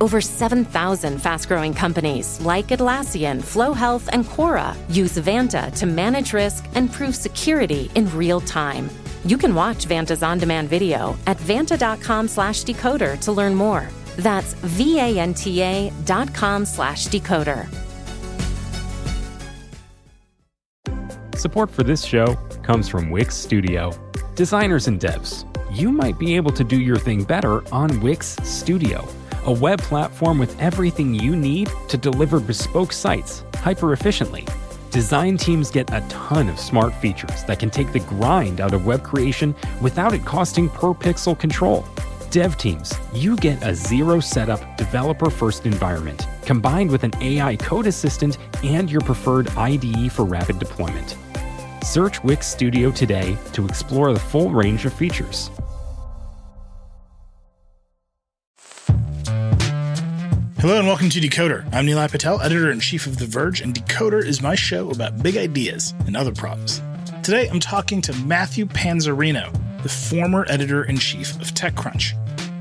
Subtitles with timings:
[0.00, 6.32] Over 7,000 fast growing companies like Atlassian, Flow Health, and Quora use Vanta to manage
[6.32, 8.88] risk and prove security in real time.
[9.24, 13.88] You can watch Vanta's on demand video at vanta.com slash decoder to learn more.
[14.16, 17.66] That's V-A-N-T-A dot com slash decoder.
[21.36, 23.92] Support for this show comes from Wix Studio.
[24.34, 29.06] Designers and devs, you might be able to do your thing better on Wix Studio,
[29.48, 34.46] a web platform with everything you need to deliver bespoke sites hyper efficiently.
[34.90, 38.84] Design teams get a ton of smart features that can take the grind out of
[38.84, 41.86] web creation without it costing per pixel control.
[42.30, 47.86] Dev teams, you get a zero setup, developer first environment combined with an AI code
[47.86, 51.16] assistant and your preferred IDE for rapid deployment.
[51.82, 55.50] Search Wix Studio today to explore the full range of features.
[60.60, 61.64] Hello and welcome to Decoder.
[61.72, 65.22] I'm Nilay Patel, editor in chief of The Verge, and Decoder is my show about
[65.22, 66.82] big ideas and other problems.
[67.22, 69.52] Today I'm talking to Matthew Panzarino,
[69.84, 72.12] the former editor in chief of TechCrunch.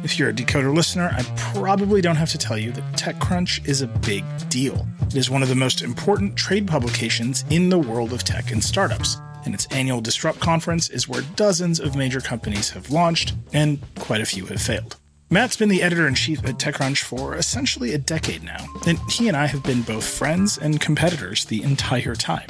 [0.04, 3.82] If you're a Decoder listener, I probably don't have to tell you that TechCrunch is
[3.82, 4.88] a big deal.
[5.08, 8.64] It is one of the most important trade publications in the world of tech and
[8.64, 13.80] startups, and its annual Disrupt conference is where dozens of major companies have launched, and
[13.98, 14.98] quite a few have failed.
[15.30, 19.28] Matt's been the editor in chief at TechCrunch for essentially a decade now, and he
[19.28, 22.48] and I have been both friends and competitors the entire time.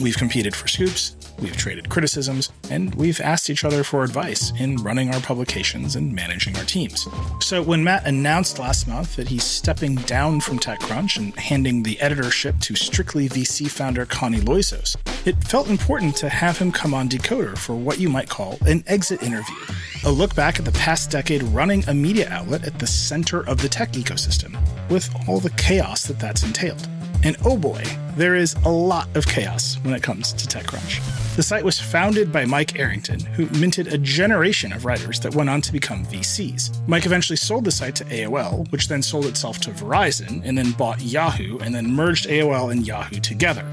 [0.00, 4.76] We've competed for scoops, we've traded criticisms, and we've asked each other for advice in
[4.76, 7.06] running our publications and managing our teams.
[7.40, 12.00] So when Matt announced last month that he's stepping down from TechCrunch and handing the
[12.00, 17.08] editorship to Strictly VC founder Connie Loizos, it felt important to have him come on
[17.08, 19.56] Decoder for what you might call an exit interview.
[20.04, 23.62] A look back at the past decade running a media outlet at the center of
[23.62, 24.58] the tech ecosystem,
[24.90, 26.88] with all the chaos that that's entailed.
[27.24, 27.84] And oh boy,
[28.16, 31.21] there is a lot of chaos when it comes to TechCrunch.
[31.34, 35.48] The site was founded by Mike Arrington, who minted a generation of writers that went
[35.48, 36.86] on to become VCs.
[36.86, 40.72] Mike eventually sold the site to AOL, which then sold itself to Verizon, and then
[40.72, 43.66] bought Yahoo, and then merged AOL and Yahoo together.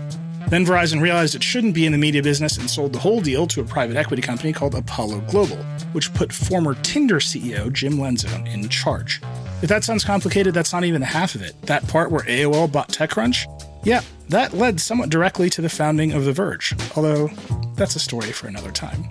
[0.48, 3.46] Then Verizon realized it shouldn't be in the media business and sold the whole deal
[3.48, 5.58] to a private equity company called Apollo Global,
[5.92, 9.22] which put former Tinder CEO Jim Lanzone in charge.
[9.62, 11.62] If that sounds complicated, that's not even the half of it.
[11.64, 13.46] That part where AOL bought TechCrunch?
[13.84, 17.30] Yeah, that led somewhat directly to the founding of The Verge, although
[17.76, 19.06] that's a story for another time.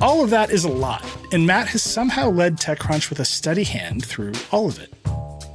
[0.00, 3.64] All of that is a lot, and Matt has somehow led TechCrunch with a steady
[3.64, 4.92] hand through all of it.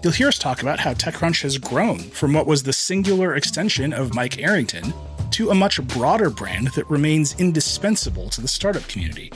[0.01, 3.91] You'll hear us talk about how TechCrunch has grown from what was the singular extension
[3.91, 4.93] of Mike Arrington
[5.31, 9.31] to a much broader brand that remains indispensable to the startup community.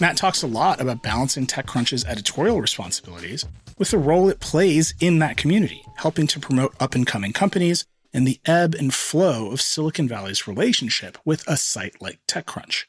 [0.00, 3.44] Matt talks a lot about balancing TechCrunch's editorial responsibilities
[3.76, 7.84] with the role it plays in that community, helping to promote up and coming companies
[8.12, 12.84] and the ebb and flow of Silicon Valley's relationship with a site like TechCrunch.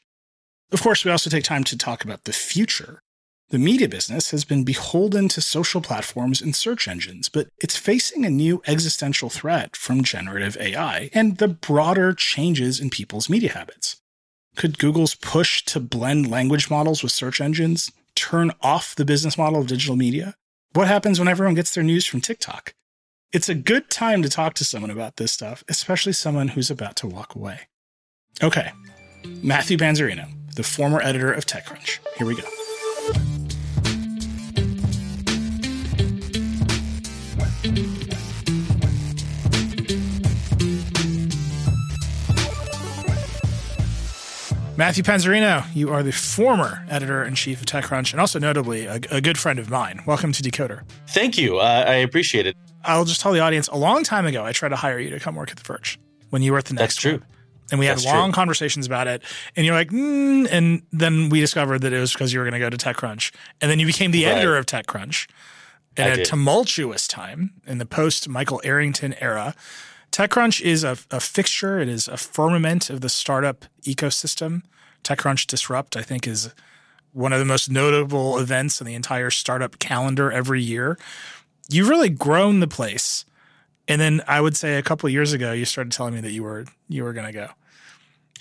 [0.72, 3.02] Of course, we also take time to talk about the future
[3.50, 8.24] the media business has been beholden to social platforms and search engines, but it's facing
[8.24, 13.96] a new existential threat from generative AI and the broader changes in people's media habits.
[14.54, 19.60] Could Google's push to blend language models with search engines turn off the business model
[19.60, 20.36] of digital media?
[20.72, 22.74] What happens when everyone gets their news from TikTok?
[23.32, 26.96] It's a good time to talk to someone about this stuff, especially someone who's about
[26.96, 27.60] to walk away.
[28.42, 28.72] Okay,
[29.24, 30.26] Matthew Panzarino,
[30.56, 32.00] the former editor of TechCrunch.
[32.16, 32.42] Here we go.
[44.76, 48.98] Matthew Panzarino, you are the former editor in chief of TechCrunch and also notably a,
[49.10, 50.00] a, good friend of mine.
[50.06, 50.82] Welcome to Decoder.
[51.06, 51.58] Thank you.
[51.58, 52.56] Uh, I appreciate it.
[52.84, 55.20] I'll just tell the audience a long time ago, I tried to hire you to
[55.20, 55.98] come work at The Verge
[56.30, 57.22] when you were at the next That's true.
[57.70, 58.34] And we That's had long true.
[58.34, 59.22] conversations about it.
[59.54, 62.54] And you're like, mm, and then we discovered that it was because you were going
[62.54, 63.32] to go to TechCrunch.
[63.60, 64.32] And then you became the Right.
[64.32, 65.28] editor of TechCrunch
[65.96, 66.24] in I a did.
[66.26, 69.54] tumultuous time in the post Michael Arrington era.
[70.10, 74.62] TechCrunch is a, a fixture, it is a firmament of the startup ecosystem.
[75.04, 76.52] TechCrunch Disrupt, I think, is
[77.12, 80.98] one of the most notable events in the entire startup calendar every year.
[81.70, 83.24] You've really grown the place
[83.88, 86.42] And then I would say a couple years ago, you started telling me that you
[86.44, 87.48] were you were gonna go.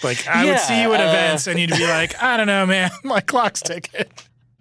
[0.04, 2.48] Like I Yeah, would see you at uh, events, and you'd be like, I don't
[2.48, 4.06] know, man, my clock's ticking.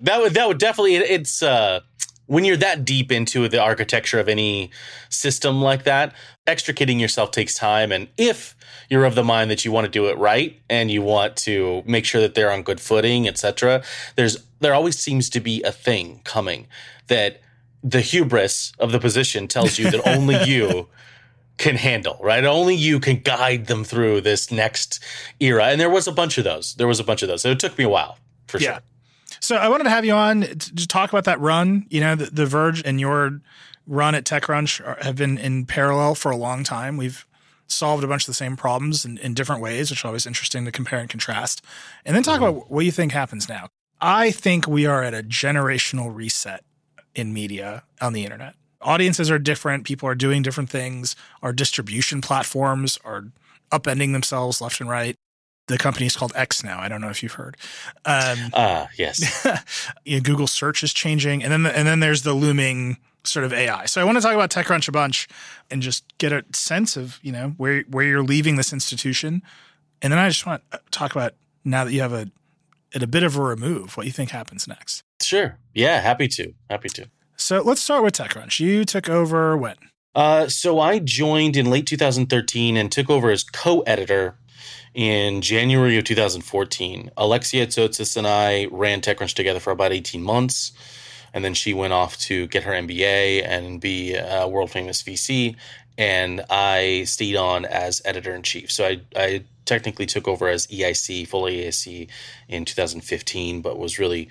[0.00, 1.80] That would that would definitely it's uh
[2.26, 4.70] when you're that deep into the architecture of any
[5.08, 6.14] system like that,
[6.46, 8.54] extricating yourself takes time and if
[8.90, 11.82] you're of the mind that you want to do it right and you want to
[11.86, 13.82] make sure that they're on good footing, etc.
[14.16, 16.66] There's there always seems to be a thing coming
[17.08, 17.40] that
[17.82, 20.88] the hubris of the position tells you that only you
[21.58, 22.44] can handle, right?
[22.44, 25.02] Only you can guide them through this next
[25.40, 25.66] era.
[25.66, 26.74] And there was a bunch of those.
[26.74, 27.42] There was a bunch of those.
[27.42, 28.74] So it took me a while, for Yeah.
[28.74, 28.82] sure.
[29.40, 31.86] So I wanted to have you on to talk about that run.
[31.90, 33.40] You know, the, the Verge and your
[33.86, 36.96] run at TechCrunch are, have been in parallel for a long time.
[36.96, 37.26] We've
[37.66, 40.64] solved a bunch of the same problems in, in different ways, which is always interesting
[40.64, 41.62] to compare and contrast.
[42.04, 42.56] And then talk mm-hmm.
[42.56, 43.68] about what you think happens now.
[44.00, 46.64] I think we are at a generational reset
[47.14, 48.54] in media on the internet.
[48.80, 49.84] Audiences are different.
[49.84, 51.16] People are doing different things.
[51.42, 53.24] Our distribution platforms are
[53.72, 55.16] upending themselves left and right.
[55.66, 56.78] The company is called X now.
[56.80, 57.56] I don't know if you've heard.
[58.06, 59.46] Um, Ah, yes.
[60.04, 63.52] you know, Google search is changing, and then and then there's the looming sort of
[63.52, 63.84] AI.
[63.84, 65.28] So I want to talk about TechCrunch a bunch
[65.70, 69.42] and just get a sense of you know where where you're leaving this institution,
[70.00, 71.34] and then I just want to talk about
[71.64, 72.30] now that you have a
[72.94, 75.02] at a bit of a remove, what you think happens next.
[75.20, 75.58] Sure.
[75.74, 76.54] Yeah, happy to.
[76.70, 77.08] Happy to.
[77.36, 78.60] So let's start with TechCrunch.
[78.60, 79.76] You took over when?
[80.14, 84.36] Uh, so I joined in late 2013 and took over as co-editor
[84.94, 87.10] in January of 2014.
[87.16, 90.72] Alexia Tsotsis and I ran TechCrunch together for about 18 months.
[91.32, 95.56] And then she went off to get her MBA and be a world famous VC.
[95.96, 98.72] And I stayed on as editor in chief.
[98.72, 102.08] So I, I technically took over as EIC, full EIC
[102.48, 104.28] in 2015, but was really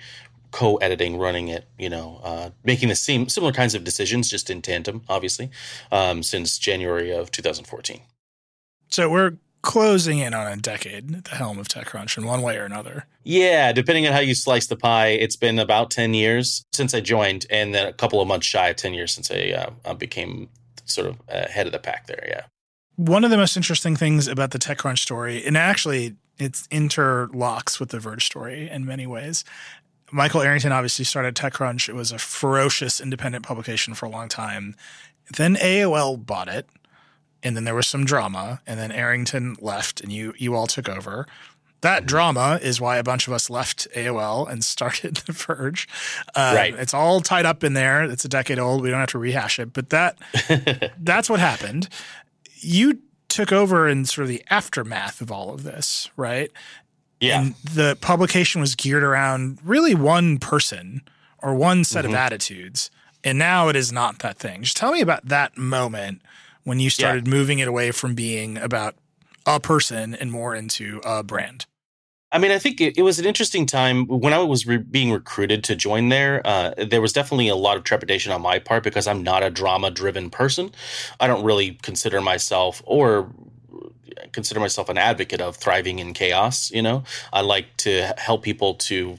[0.50, 4.62] co-editing, running it, you know, uh, making the same similar kinds of decisions, just in
[4.62, 5.50] tandem, obviously,
[5.92, 8.00] um, since January of 2014.
[8.88, 12.56] So we're closing in on a decade at the helm of TechCrunch in one way
[12.56, 13.06] or another.
[13.24, 17.00] Yeah, depending on how you slice the pie, it's been about 10 years since I
[17.00, 20.48] joined, and then a couple of months shy of 10 years since I uh, became
[20.84, 22.24] sort of uh, head of the pack there.
[22.26, 22.42] Yeah.
[22.96, 27.90] One of the most interesting things about the TechCrunch story, and actually it's interlocks with
[27.90, 29.44] the Verge story in many ways.
[30.10, 31.88] Michael Arrington obviously started TechCrunch.
[31.88, 34.74] It was a ferocious independent publication for a long time.
[35.36, 36.66] Then AOL bought it,
[37.42, 40.88] and then there was some drama, and then Arrington left, and you you all took
[40.88, 41.26] over.
[41.82, 45.86] That drama is why a bunch of us left AOL and started The Verge.
[46.34, 46.74] Um, Right.
[46.74, 48.02] It's all tied up in there.
[48.02, 48.82] It's a decade old.
[48.82, 50.18] We don't have to rehash it, but that
[50.98, 51.88] that's what happened.
[52.56, 56.50] You took over in sort of the aftermath of all of this, right?
[57.20, 57.40] Yeah.
[57.40, 61.02] And the publication was geared around really one person
[61.42, 62.14] or one set Mm-hmm.
[62.14, 62.90] of attitudes.
[63.24, 64.62] And now it is not that thing.
[64.62, 66.22] Just tell me about that moment
[66.64, 68.94] when you started moving it away from being about
[69.46, 71.66] a person and more into a brand.
[72.30, 75.10] I mean, I think it, it was an interesting time when I was re- being
[75.10, 76.42] recruited to join there.
[76.46, 79.48] Uh, there was definitely a lot of trepidation on my part because I'm not a
[79.48, 80.70] drama driven person.
[81.20, 83.32] I don't really consider myself or
[84.32, 86.70] consider myself an advocate of thriving in chaos.
[86.70, 89.18] You know, I like to help people to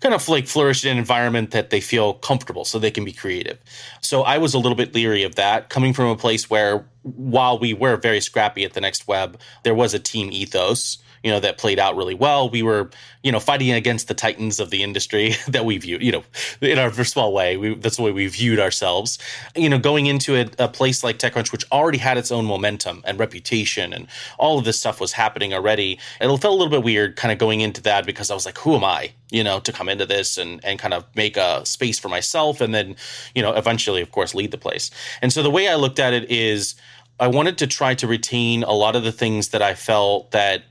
[0.00, 3.12] kind of like flourish in an environment that they feel comfortable so they can be
[3.12, 3.58] creative.
[4.00, 7.58] So I was a little bit leery of that coming from a place where while
[7.58, 11.40] we were very scrappy at the next web, there was a team ethos you know
[11.40, 12.48] that played out really well.
[12.48, 12.90] We were,
[13.22, 16.24] you know, fighting against the titans of the industry that we viewed, you know,
[16.60, 17.56] in our small way.
[17.56, 19.18] We, that's the way we viewed ourselves.
[19.56, 23.02] You know, going into a, a place like TechCrunch, which already had its own momentum
[23.06, 25.98] and reputation, and all of this stuff was happening already.
[26.20, 28.58] It felt a little bit weird, kind of going into that because I was like,
[28.58, 31.64] who am I, you know, to come into this and and kind of make a
[31.64, 32.96] space for myself, and then,
[33.34, 34.90] you know, eventually, of course, lead the place.
[35.20, 36.74] And so the way I looked at it is.
[37.20, 40.64] I wanted to try to retain a lot of the things that I felt that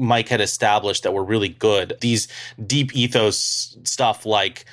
[0.00, 1.94] Mike had established that were really good.
[2.00, 2.28] These
[2.66, 4.64] deep ethos stuff like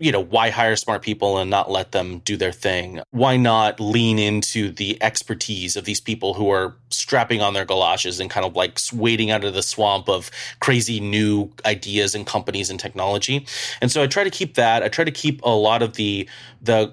[0.00, 3.00] you know, why hire smart people and not let them do their thing?
[3.10, 8.20] Why not lean into the expertise of these people who are strapping on their galoshes
[8.20, 12.70] and kind of like wading out of the swamp of crazy new ideas and companies
[12.70, 13.44] and technology?
[13.80, 14.82] And so I try to keep that.
[14.82, 16.28] I try to keep a lot of the
[16.62, 16.92] the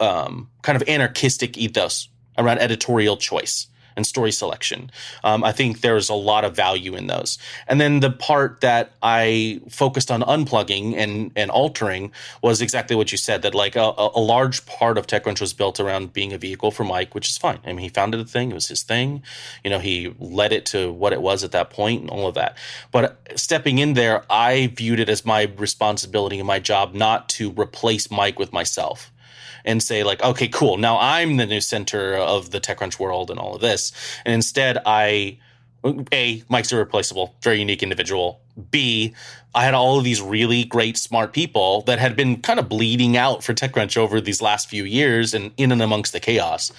[0.00, 4.90] um, kind of anarchistic ethos around editorial choice and story selection.
[5.24, 7.38] Um, I think there's a lot of value in those.
[7.66, 12.12] And then the part that I focused on unplugging and and altering
[12.42, 13.42] was exactly what you said.
[13.42, 16.84] That like a, a large part of TechCrunch was built around being a vehicle for
[16.84, 17.58] Mike, which is fine.
[17.64, 19.22] I mean, he founded the thing; it was his thing.
[19.64, 22.34] You know, he led it to what it was at that point, and all of
[22.34, 22.56] that.
[22.92, 27.50] But stepping in there, I viewed it as my responsibility and my job not to
[27.52, 29.10] replace Mike with myself
[29.66, 30.78] and say like, okay, cool.
[30.78, 33.92] Now I'm the new center of the TechCrunch world and all of this.
[34.24, 35.38] And instead, I
[36.12, 38.40] a Mike's irreplaceable, very unique individual.
[38.70, 39.14] B,
[39.54, 43.16] I had all of these really great, smart people that had been kind of bleeding
[43.16, 46.72] out for TechCrunch over these last few years and in and amongst the chaos.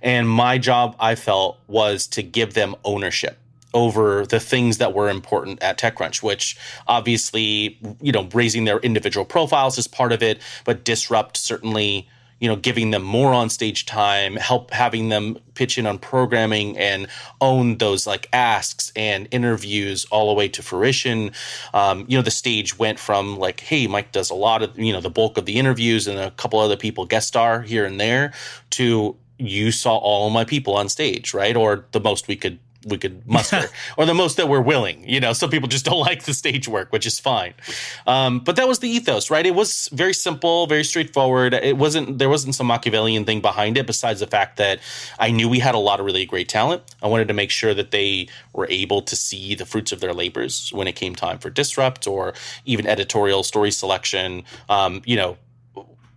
[0.00, 3.38] And my job, I felt, was to give them ownership
[3.74, 9.26] over the things that were important at TechCrunch, which obviously, you know, raising their individual
[9.26, 12.08] profiles is part of it, but disrupt certainly
[12.40, 16.76] you know, giving them more on stage time, help having them pitch in on programming
[16.76, 17.06] and
[17.40, 21.30] own those like asks and interviews all the way to fruition.
[21.72, 24.92] Um, you know, the stage went from like, hey, Mike does a lot of, you
[24.92, 27.98] know, the bulk of the interviews and a couple other people guest star here and
[27.98, 28.32] there
[28.70, 31.56] to you saw all my people on stage, right?
[31.56, 33.64] Or the most we could we could muster,
[33.98, 35.06] or the most that we're willing.
[35.08, 37.54] You know, some people just don't like the stage work, which is fine.
[38.06, 39.44] Um, but that was the ethos, right?
[39.44, 41.52] It was very simple, very straightforward.
[41.52, 43.86] It wasn't there wasn't some Machiavellian thing behind it.
[43.86, 44.80] Besides the fact that
[45.18, 47.74] I knew we had a lot of really great talent, I wanted to make sure
[47.74, 51.38] that they were able to see the fruits of their labors when it came time
[51.38, 54.44] for disrupt or even editorial story selection.
[54.68, 55.36] Um, you know,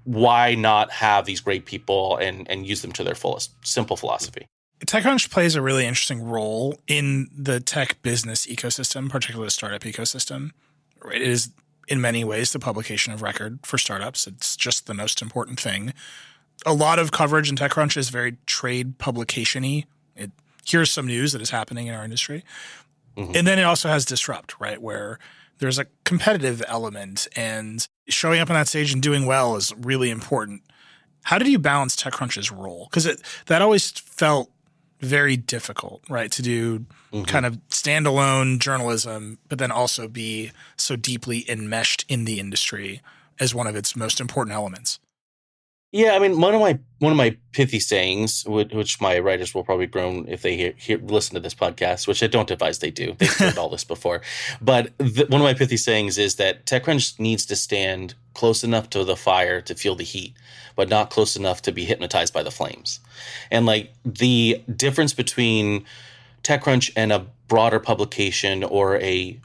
[0.03, 3.51] why not have these great people and and use them to their fullest?
[3.65, 4.45] Simple philosophy.
[4.85, 10.51] TechCrunch plays a really interesting role in the tech business ecosystem, particularly the startup ecosystem.
[11.13, 11.51] It is
[11.87, 14.27] in many ways the publication of record for startups.
[14.27, 15.93] It's just the most important thing.
[16.65, 19.85] A lot of coverage in TechCrunch is very trade publication-y.
[20.15, 20.31] It
[20.65, 22.43] here's some news that is happening in our industry.
[23.17, 23.35] Mm-hmm.
[23.35, 24.81] And then it also has disrupt, right?
[24.81, 25.19] Where
[25.57, 30.09] there's a competitive element and showing up on that stage and doing well is really
[30.09, 30.61] important.
[31.23, 32.87] How did you balance TechCrunch's role?
[32.89, 34.51] Because that always felt
[34.99, 36.31] very difficult, right?
[36.31, 37.23] To do mm-hmm.
[37.23, 43.01] kind of standalone journalism, but then also be so deeply enmeshed in the industry
[43.39, 44.99] as one of its most important elements.
[45.91, 49.63] Yeah, I mean, one of my one of my pithy sayings, which my writers will
[49.63, 52.91] probably groan if they hear, hear listen to this podcast, which I don't advise they
[52.91, 53.15] do.
[53.17, 54.21] They've heard all this before,
[54.61, 58.91] but the, one of my pithy sayings is that TechCrunch needs to stand close enough
[58.91, 60.35] to the fire to feel the heat,
[60.75, 62.99] but not close enough to be hypnotized by the flames.
[63.49, 65.85] And like the difference between
[66.43, 69.39] TechCrunch and a broader publication or a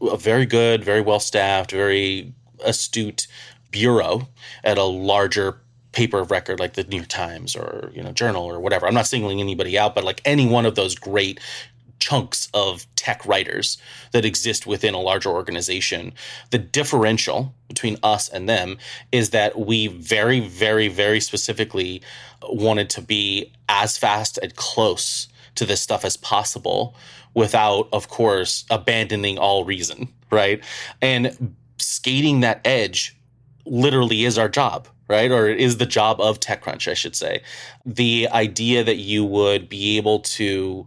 [0.00, 2.32] a very good, very well staffed, very
[2.64, 3.26] astute
[3.70, 4.28] bureau
[4.64, 5.60] at a larger
[5.92, 8.86] paper of record like the New York Times or you know Journal or whatever.
[8.86, 11.40] I'm not singling anybody out, but like any one of those great
[12.00, 13.78] chunks of tech writers
[14.12, 16.12] that exist within a larger organization.
[16.50, 18.78] The differential between us and them
[19.12, 22.02] is that we very, very, very specifically
[22.42, 26.96] wanted to be as fast and close to this stuff as possible
[27.34, 30.64] without, of course, abandoning all reason, right?
[31.02, 33.16] And skating that edge
[33.66, 35.32] literally is our job right?
[35.32, 37.42] Or is the job of TechCrunch, I should say.
[37.84, 40.86] The idea that you would be able to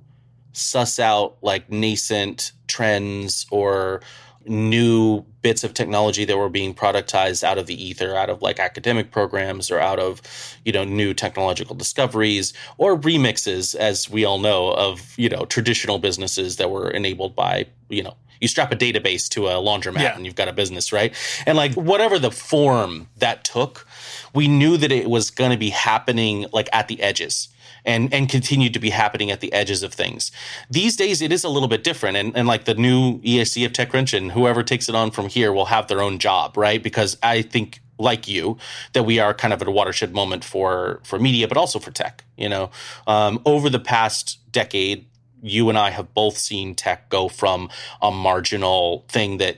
[0.54, 4.02] suss out like nascent trends or
[4.46, 8.60] new bits of technology that were being productized out of the ether out of like
[8.60, 10.22] academic programs or out of
[10.66, 15.98] you know new technological discoveries or remixes as we all know of you know traditional
[15.98, 20.16] businesses that were enabled by you know you strap a database to a laundromat yeah.
[20.16, 21.16] and you've got a business right
[21.46, 23.88] and like whatever the form that took
[24.34, 27.50] we knew that it was going to be happening like at the edges
[27.86, 30.32] and and continued to be happening at the edges of things.
[30.70, 33.74] These days, it is a little bit different, and and like the new EIC of
[33.74, 36.82] TechCrunch and whoever takes it on from here will have their own job, right?
[36.82, 38.58] Because I think like you
[38.94, 41.92] that we are kind of at a watershed moment for for media but also for
[41.92, 42.72] tech you know
[43.06, 45.06] um, over the past decade
[45.44, 47.70] you and i have both seen tech go from
[48.02, 49.58] a marginal thing that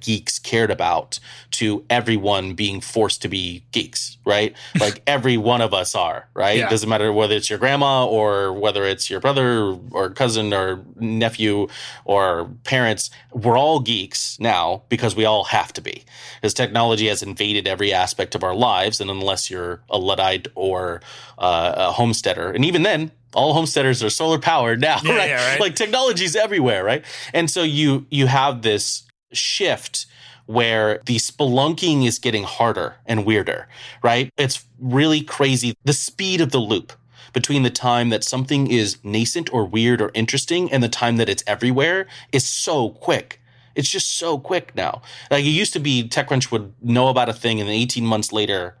[0.00, 1.20] geeks cared about
[1.52, 4.54] to everyone being forced to be geeks, right?
[4.80, 6.58] like every one of us are, right?
[6.58, 6.68] Yeah.
[6.68, 11.68] Doesn't matter whether it's your grandma or whether it's your brother or cousin or nephew
[12.04, 13.10] or parents.
[13.32, 16.04] We're all geeks now because we all have to be.
[16.40, 19.00] Because technology has invaded every aspect of our lives.
[19.00, 21.00] And unless you're a Luddite or
[21.38, 25.28] uh, a homesteader, and even then, all homesteaders are solar powered now, yeah, right?
[25.28, 25.60] Yeah, right?
[25.60, 27.04] Like technology's everywhere, right?
[27.34, 30.06] And so you you have this shift
[30.46, 33.68] where the spelunking is getting harder and weirder,
[34.02, 34.32] right?
[34.38, 35.76] It's really crazy.
[35.84, 36.92] The speed of the loop
[37.34, 41.28] between the time that something is nascent or weird or interesting and the time that
[41.28, 43.40] it's everywhere is so quick.
[43.74, 45.02] It's just so quick now.
[45.30, 48.32] Like it used to be TechCrunch would know about a thing and then 18 months
[48.32, 48.76] later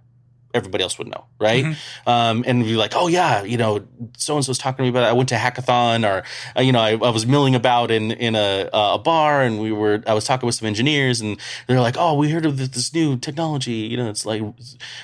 [0.54, 1.64] everybody else would know, right?
[1.64, 2.08] Mm-hmm.
[2.08, 3.86] Um, and be like, oh yeah, you know,
[4.16, 5.06] so and so's talking to me about it.
[5.06, 6.24] I went to hackathon, or
[6.56, 9.72] uh, you know, I, I, was milling about in in a a bar, and we
[9.72, 12.68] were I was talking with some engineers, and they're like, oh, we heard of this,
[12.68, 14.42] this new technology, you know, it's like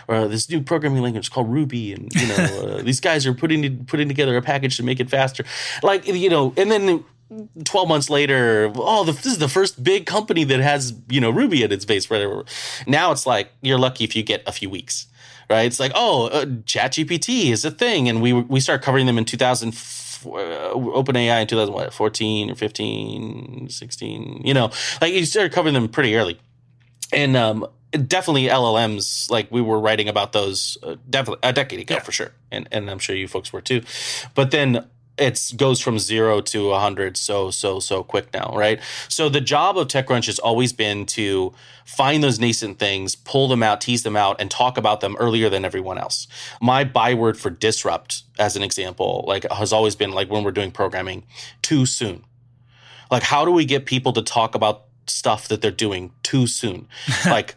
[0.09, 2.35] or this new programming language called Ruby, and you know,
[2.79, 5.45] uh, these guys are putting putting together a package to make it faster,
[5.83, 7.05] like you know, and then
[7.65, 11.65] 12 months later, oh, this is the first big company that has, you know, Ruby
[11.65, 12.09] at its base.
[12.87, 15.07] Now it's like you're lucky if you get a few weeks,
[15.55, 15.67] right?
[15.67, 18.09] It's like, oh, uh, ChatGPT is a thing.
[18.09, 19.73] And we, we start covering them in 2000, uh,
[20.75, 24.71] OpenAI in 2014 or 15, 16, you know,
[25.01, 26.41] like you started covering them pretty early.
[27.13, 31.95] And, um, definitely LLMs, like we were writing about those uh, definitely a decade ago
[31.95, 32.01] yeah.
[32.01, 32.33] for sure.
[32.51, 33.83] And, and I'm sure you folks were too.
[34.35, 34.85] But then
[35.17, 38.81] it goes from zero to a hundred so so so quick now, right?
[39.09, 41.53] So the job of TechCrunch has always been to
[41.85, 45.49] find those nascent things, pull them out, tease them out, and talk about them earlier
[45.49, 46.27] than everyone else.
[46.61, 50.73] My byword for disrupt, as an example, like has always been like when we're doing
[50.73, 51.25] programming,
[51.63, 52.25] too soon.
[53.11, 56.89] Like, how do we get people to talk about stuff that they're doing too soon?
[57.27, 57.55] like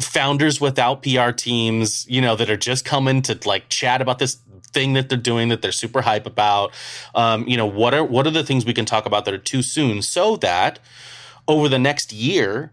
[0.00, 4.38] founders without PR teams, you know, that are just coming to like chat about this
[4.74, 6.72] thing that they're doing that they're super hype about.
[7.14, 9.38] Um, you know, what are what are the things we can talk about that are
[9.38, 10.80] too soon so that
[11.48, 12.72] over the next year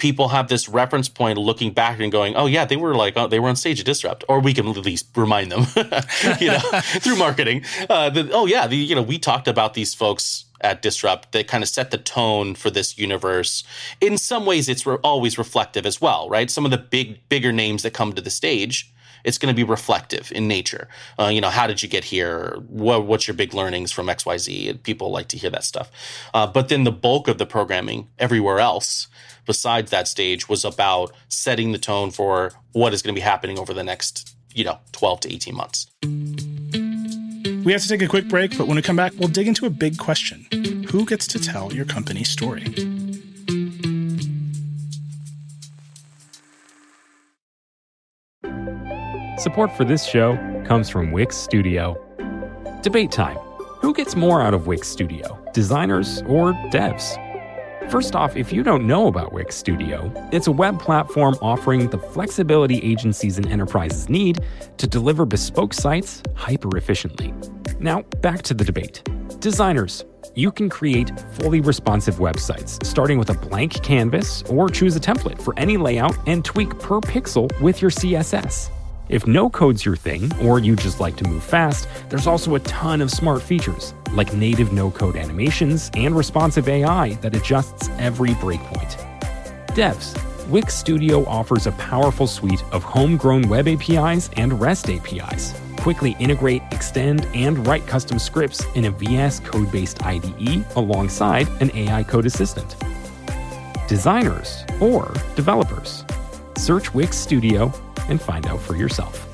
[0.00, 3.28] people have this reference point looking back and going, oh yeah, they were like, oh,
[3.28, 5.66] they were on stage at Disrupt, or we can at least remind them,
[6.40, 7.62] you know, through marketing.
[7.88, 11.46] Uh, that, oh yeah, the, you know, we talked about these folks at Disrupt that
[11.46, 13.62] kind of set the tone for this universe.
[14.00, 16.50] In some ways, it's re- always reflective as well, right?
[16.50, 18.92] Some of the big, bigger names that come to the stage
[19.24, 20.88] it's going to be reflective in nature.
[21.18, 22.56] Uh, you know, how did you get here?
[22.68, 24.80] What, what's your big learnings from X, Y, Z?
[24.82, 25.90] People like to hear that stuff.
[26.34, 29.08] Uh, but then the bulk of the programming everywhere else
[29.46, 33.58] besides that stage was about setting the tone for what is going to be happening
[33.58, 35.86] over the next, you know, 12 to 18 months.
[37.64, 39.66] We have to take a quick break, but when we come back, we'll dig into
[39.66, 40.46] a big question.
[40.90, 42.64] Who gets to tell your company's story?
[49.50, 52.00] Support for this show comes from Wix Studio.
[52.82, 53.36] Debate time.
[53.80, 57.18] Who gets more out of Wix Studio, designers or devs?
[57.90, 61.98] First off, if you don't know about Wix Studio, it's a web platform offering the
[61.98, 64.38] flexibility agencies and enterprises need
[64.76, 67.34] to deliver bespoke sites hyper efficiently.
[67.80, 69.02] Now, back to the debate.
[69.40, 70.04] Designers,
[70.36, 75.42] you can create fully responsive websites, starting with a blank canvas or choose a template
[75.42, 78.70] for any layout and tweak per pixel with your CSS.
[79.10, 82.60] If no code's your thing, or you just like to move fast, there's also a
[82.60, 88.30] ton of smart features, like native no code animations and responsive AI that adjusts every
[88.30, 88.96] breakpoint.
[89.74, 90.16] Devs,
[90.48, 95.60] Wix Studio offers a powerful suite of homegrown web APIs and REST APIs.
[95.78, 101.72] Quickly integrate, extend, and write custom scripts in a VS code based IDE alongside an
[101.74, 102.76] AI code assistant.
[103.88, 106.04] Designers or developers,
[106.56, 107.72] search Wix Studio
[108.08, 109.26] and find out for yourself.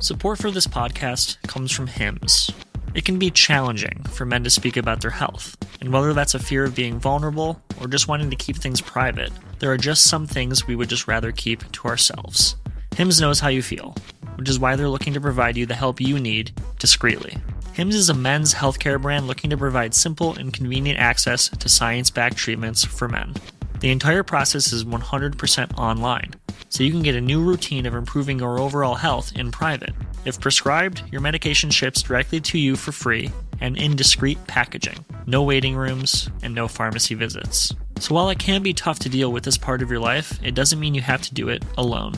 [0.00, 2.50] Support for this podcast comes from Hims.
[2.94, 6.38] It can be challenging for men to speak about their health, and whether that's a
[6.38, 10.26] fear of being vulnerable or just wanting to keep things private, there are just some
[10.26, 12.56] things we would just rather keep to ourselves.
[12.96, 13.94] Hims knows how you feel,
[14.36, 17.36] which is why they're looking to provide you the help you need discreetly.
[17.80, 22.10] Hims is a men's healthcare brand looking to provide simple and convenient access to science
[22.10, 23.32] backed treatments for men.
[23.78, 26.34] The entire process is 100% online,
[26.68, 29.94] so you can get a new routine of improving your overall health in private.
[30.26, 33.30] If prescribed, your medication ships directly to you for free
[33.62, 35.02] and in discreet packaging.
[35.24, 37.72] No waiting rooms and no pharmacy visits.
[37.98, 40.54] So while it can be tough to deal with this part of your life, it
[40.54, 42.12] doesn't mean you have to do it alone.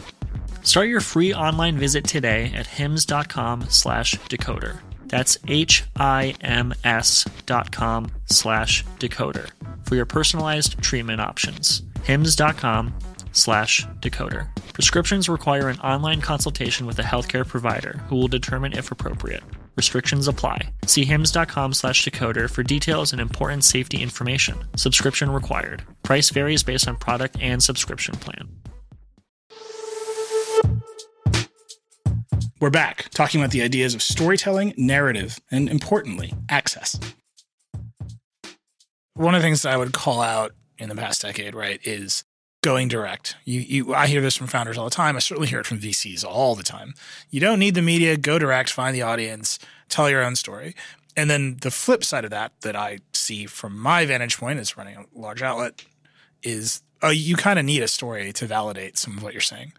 [0.64, 4.80] Start your free online visit today at hims.com/decoder.
[5.12, 9.50] That's H-I-M-S dot com slash decoder
[9.84, 11.82] for your personalized treatment options.
[12.04, 12.94] HIMS.com
[13.32, 14.48] slash decoder.
[14.72, 19.42] Prescriptions require an online consultation with a healthcare provider who will determine if appropriate.
[19.76, 20.72] Restrictions apply.
[20.86, 24.64] See hims.com slash decoder for details and important safety information.
[24.76, 25.82] Subscription required.
[26.02, 28.48] Price varies based on product and subscription plan.
[32.62, 36.96] We're back talking about the ideas of storytelling, narrative, and importantly, access.
[39.14, 42.22] One of the things that I would call out in the past decade, right, is
[42.62, 43.34] going direct.
[43.44, 45.16] You, you, I hear this from founders all the time.
[45.16, 46.94] I certainly hear it from VCs all the time.
[47.30, 48.16] You don't need the media.
[48.16, 48.70] Go direct.
[48.70, 49.58] Find the audience.
[49.88, 50.76] Tell your own story.
[51.16, 54.76] And then the flip side of that, that I see from my vantage point as
[54.76, 55.84] running a large outlet,
[56.44, 59.72] is uh, you kind of need a story to validate some of what you're saying.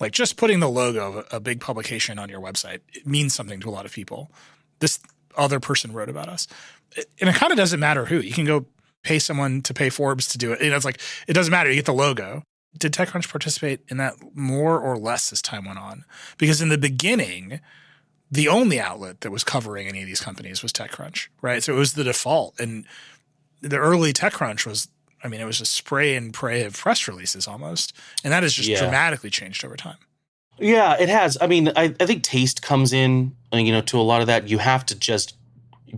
[0.00, 3.60] Like just putting the logo of a, big publication on your website it means something
[3.60, 4.30] to a lot of people.
[4.78, 5.00] This
[5.36, 6.46] other person wrote about us,
[7.20, 8.20] and it kind of doesn't matter who.
[8.20, 8.66] You can go
[9.02, 10.58] pay someone to pay Forbes to do it.
[10.60, 11.70] It's like it doesn't matter.
[11.70, 12.42] You get the logo.
[12.76, 16.04] Did TechCrunch participate in that more or less as time went on?
[16.36, 17.60] Because in the beginning,
[18.30, 21.62] the only outlet that was covering any of these companies was TechCrunch, right?
[21.62, 22.60] So it was the default.
[22.60, 22.84] And
[23.62, 24.88] the early TechCrunch was,
[25.22, 27.92] I mean, it was a spray and pray of press releases almost.
[28.22, 28.78] And that has just Yeah.
[28.78, 29.96] dramatically changed over time.
[30.58, 31.38] Yeah, it has.
[31.40, 34.48] I mean, I, I think taste comes in, you know, to a lot of that.
[34.48, 35.36] You have to just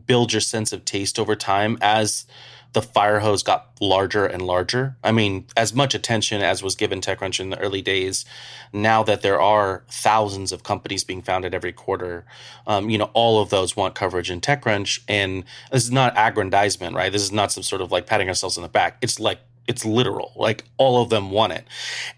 [0.06, 2.26] build your sense of taste over time as
[2.72, 4.96] the fire hose got larger and larger.
[5.02, 8.24] I mean, as much attention as was given TechCrunch in the early days,
[8.72, 12.24] now that there are thousands of companies being founded every quarter,
[12.66, 15.00] um, you know, all of those want coverage in TechCrunch.
[15.08, 17.10] And this is not aggrandizement, right?
[17.10, 18.98] This is not some sort of like patting ourselves on the back.
[19.00, 20.32] It's like, it's literal.
[20.36, 21.66] Like all of them want it.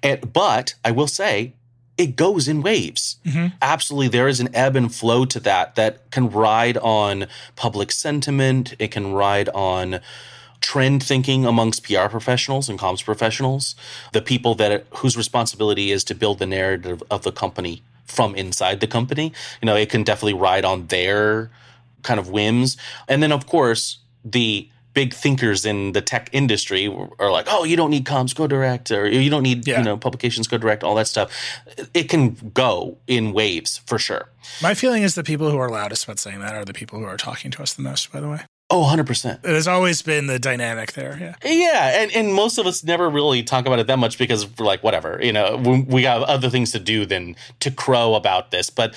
[0.03, 1.55] And, but I will say,
[1.99, 3.19] it goes in waves.
[3.61, 8.75] Absolutely, there is an ebb and flow to that that can ride on public sentiment.
[8.79, 10.01] It can ride on
[10.63, 13.75] trend thinking amongst PR professionals and comms professionals,
[14.13, 18.81] the people that whose responsibility is to build the narrative of the company from inside
[18.81, 19.33] the company.
[19.61, 21.51] You know, it can definitely ride on their
[22.03, 22.77] kind of whims,
[23.09, 26.87] and then of course the big thinkers in the tech industry
[27.19, 29.79] are like, oh, you don't need comms, go direct, or you don't need Yeah.
[29.79, 31.33] you know publications, go direct, all that stuff.
[31.95, 34.29] It can go in waves for sure.
[34.61, 37.07] My feeling is the people who are loudest about saying that are the people who
[37.07, 38.41] are talking to us the most, by the way.
[38.75, 39.45] Oh, 100%.
[39.45, 41.19] It has always been the dynamic there.
[41.21, 41.35] Yeah.
[41.45, 44.65] Yeah, and, and most of us never really talk about it that much because we're
[44.65, 48.51] like, whatever, you know, we, we have other things to do than to crow about
[48.51, 48.71] this.
[48.71, 48.95] But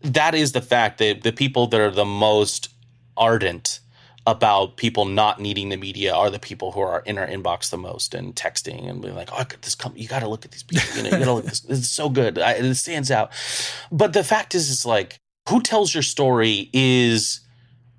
[0.00, 2.70] that is the fact that the people that are the most
[3.14, 3.80] ardent
[4.26, 7.76] about people not needing the media are the people who are in our inbox the
[7.76, 10.00] most and texting and being like, oh, I got this company.
[10.00, 10.88] You got to look at these people.
[10.96, 11.64] You know, you got to look at this.
[11.68, 12.38] It's so good.
[12.38, 13.30] I, it stands out.
[13.90, 15.18] But the fact is, is like,
[15.50, 17.40] who tells your story is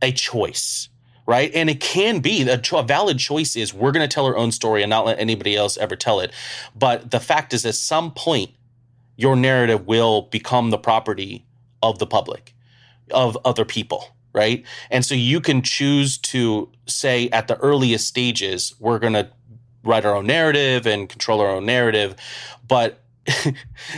[0.02, 0.90] a choice
[1.26, 1.52] right?
[1.54, 4.52] And it can be a, a valid choice is we're going to tell our own
[4.52, 6.32] story and not let anybody else ever tell it.
[6.76, 8.52] But the fact is, at some point,
[9.16, 11.46] your narrative will become the property
[11.82, 12.54] of the public,
[13.12, 14.66] of other people, right?
[14.90, 19.30] And so you can choose to say at the earliest stages, we're going to
[19.84, 22.16] write our own narrative and control our own narrative.
[22.68, 23.02] But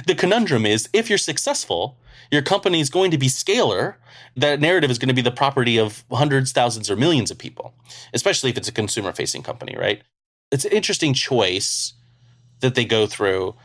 [0.08, 1.98] the conundrum is if you're successful,
[2.36, 3.96] your company is going to be scalar.
[4.36, 7.74] That narrative is going to be the property of hundreds, thousands, or millions of people,
[8.14, 10.04] especially if it's a consumer facing company, right?
[10.52, 11.94] It's an interesting choice
[12.60, 13.56] that they go through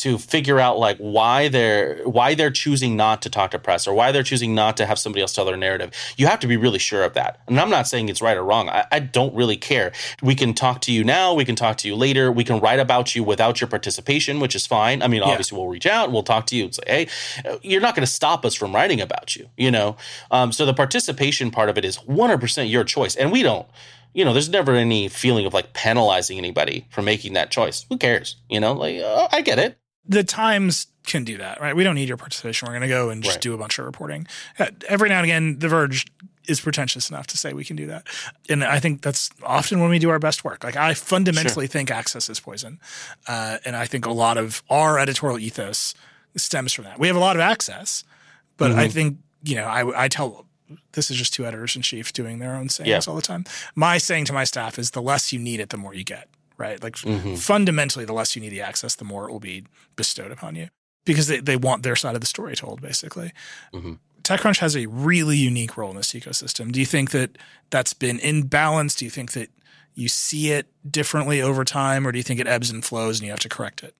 [0.00, 3.94] to figure out like why they're why they're choosing not to talk to press or
[3.94, 5.92] why they're choosing not to have somebody else tell their narrative.
[6.16, 7.40] You have to be really sure of that.
[7.46, 8.68] And I'm not saying it's right or wrong.
[8.68, 9.92] I, I don't really care.
[10.22, 11.34] We can talk to you now.
[11.34, 12.32] We can talk to you later.
[12.32, 15.02] We can write about you without your participation, which is fine.
[15.02, 16.12] I mean, obviously we'll reach out.
[16.12, 17.08] We'll talk to you and say, hey,
[17.62, 19.48] you're not going to stop us from writing about you.
[19.56, 19.96] You know.
[20.30, 23.66] Um, so the participation part of it is 100% your choice, and we don't
[24.12, 27.86] you know, there's never any feeling of like penalizing anybody for making that choice.
[27.88, 28.36] Who cares?
[28.48, 29.78] You know, like uh, I get it.
[30.06, 31.74] The Times can do that, right?
[31.74, 32.66] We don't need your participation.
[32.66, 33.42] We're going to go and just Right.
[33.42, 34.26] do a bunch of reporting.
[34.58, 36.06] Uh, Every now and again, The Verge
[36.46, 38.06] is pretentious enough to say we can do that.
[38.48, 40.64] And I think that's often when we do our best work.
[40.64, 42.80] Like, I fundamentally think access is poison.
[43.26, 45.94] Uh, and I think a lot of our editorial ethos
[46.36, 46.98] stems from that.
[46.98, 48.04] We have a lot of access,
[48.56, 50.46] but I think, you know, I, I tell
[50.92, 53.00] this is just two editors in chief doing their own sayings Yeah.
[53.06, 53.44] all the time.
[53.74, 56.28] My saying to my staff is the less you need it, the more you get,
[56.60, 56.82] right?
[56.82, 57.34] Like mm-hmm.
[57.34, 59.64] fundamentally, the less you need the access, the more it will be
[59.96, 60.68] bestowed upon you
[61.04, 63.32] because they, they want their side of the story told, basically.
[63.72, 63.94] Mm-hmm.
[64.22, 66.70] TechCrunch has a really unique role in this ecosystem.
[66.70, 67.38] Do you think that
[67.70, 68.94] that's been in balance?
[68.94, 69.48] Do you think that
[69.94, 73.26] you see it differently over time, or do you think it ebbs and flows and
[73.26, 73.94] you have to correct it?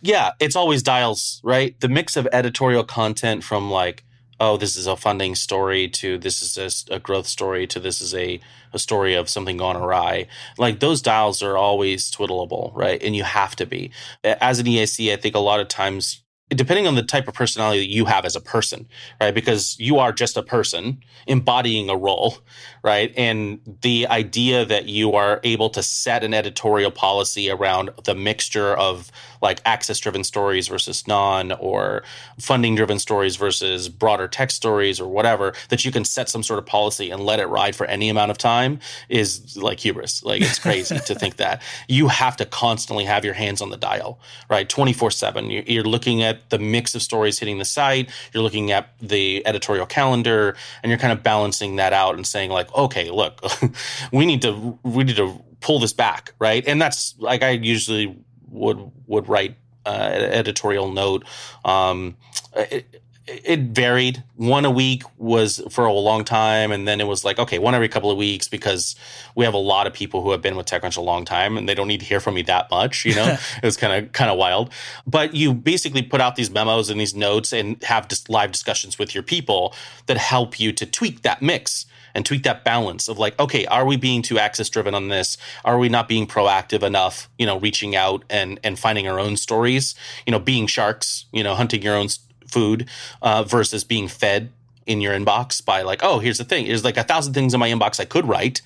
[0.00, 1.78] Yeah, it's always dials, right?
[1.78, 4.02] The mix of editorial content from like,
[4.40, 8.14] oh, this is a funding story to this is a growth story to this is
[8.14, 8.40] a,
[8.72, 10.26] a story of something gone awry.
[10.58, 13.00] Like those dials are always twiddleable, right?
[13.02, 13.92] And you have to be.
[14.24, 17.80] As an EIC, I think a lot of times, depending on the type of personality
[17.80, 18.86] that you have as a person,
[19.20, 19.34] right?
[19.34, 22.38] Because you are just a person embodying a role,
[22.82, 23.12] right?
[23.16, 28.74] And the idea that you are able to set an editorial policy around the mixture
[28.74, 29.10] of
[29.42, 32.02] like access driven stories versus non or
[32.38, 36.58] funding driven stories versus broader tech stories or whatever that you can set some sort
[36.58, 40.42] of policy and let it ride for any amount of time is like hubris like
[40.42, 44.18] it's crazy to think that you have to constantly have your hands on the dial
[44.48, 48.70] right 24 7 you're looking at the mix of stories hitting the site, you're looking
[48.70, 53.10] at the editorial calendar, and you're kind of balancing that out and saying like, okay,
[53.10, 53.40] look,
[54.12, 56.66] we need to we need to pull this back, right?
[56.66, 58.16] And that's like I usually
[58.48, 61.24] would would write uh, editorial note.
[61.64, 62.16] Um,
[62.54, 64.22] it, it varied.
[64.36, 67.74] One a week was for a long time, and then it was like okay, one
[67.74, 68.96] every couple of weeks because
[69.34, 71.68] we have a lot of people who have been with TechCrunch a long time, and
[71.68, 73.04] they don't need to hear from me that much.
[73.04, 74.72] You know, it was kind of kind of wild.
[75.06, 78.98] But you basically put out these memos and these notes and have just live discussions
[78.98, 79.74] with your people
[80.06, 83.84] that help you to tweak that mix and tweak that balance of like, okay, are
[83.84, 85.38] we being too access driven on this?
[85.64, 87.28] Are we not being proactive enough?
[87.38, 89.94] You know, reaching out and and finding our own stories.
[90.26, 91.26] You know, being sharks.
[91.32, 92.08] You know, hunting your own
[92.52, 92.88] food
[93.22, 94.50] uh, versus being fed
[94.86, 96.66] in your inbox by like, oh, here's the thing.
[96.66, 98.62] There's like a thousand things in my inbox I could write.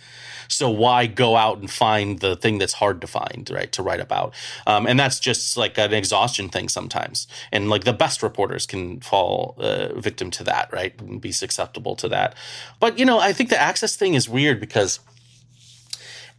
[0.48, 3.70] So why go out and find the thing that's hard to find, right?
[3.72, 4.34] To write about,
[4.66, 7.26] um, and that's just like an exhaustion thing sometimes.
[7.50, 10.98] And like the best reporters can fall uh, victim to that, right?
[11.00, 12.34] And be susceptible to that.
[12.78, 15.00] But you know, I think the access thing is weird because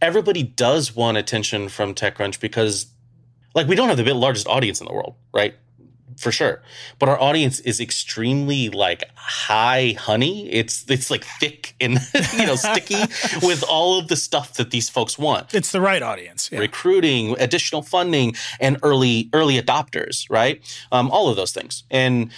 [0.00, 2.86] everybody does want attention from TechCrunch because,
[3.54, 5.54] like, we don't have the largest audience in the world, right?
[6.16, 6.62] For sure.
[6.98, 10.50] But our audience is extremely like high honey.
[10.52, 11.94] It's it's like thick and
[12.38, 13.00] you know sticky
[13.46, 15.54] with all of the stuff that these folks want.
[15.54, 16.50] It's the right audience.
[16.50, 16.60] Yeah.
[16.60, 20.62] Recruiting, additional funding, and early early adopters, right?
[20.92, 21.84] Um, all of those things.
[21.90, 22.30] And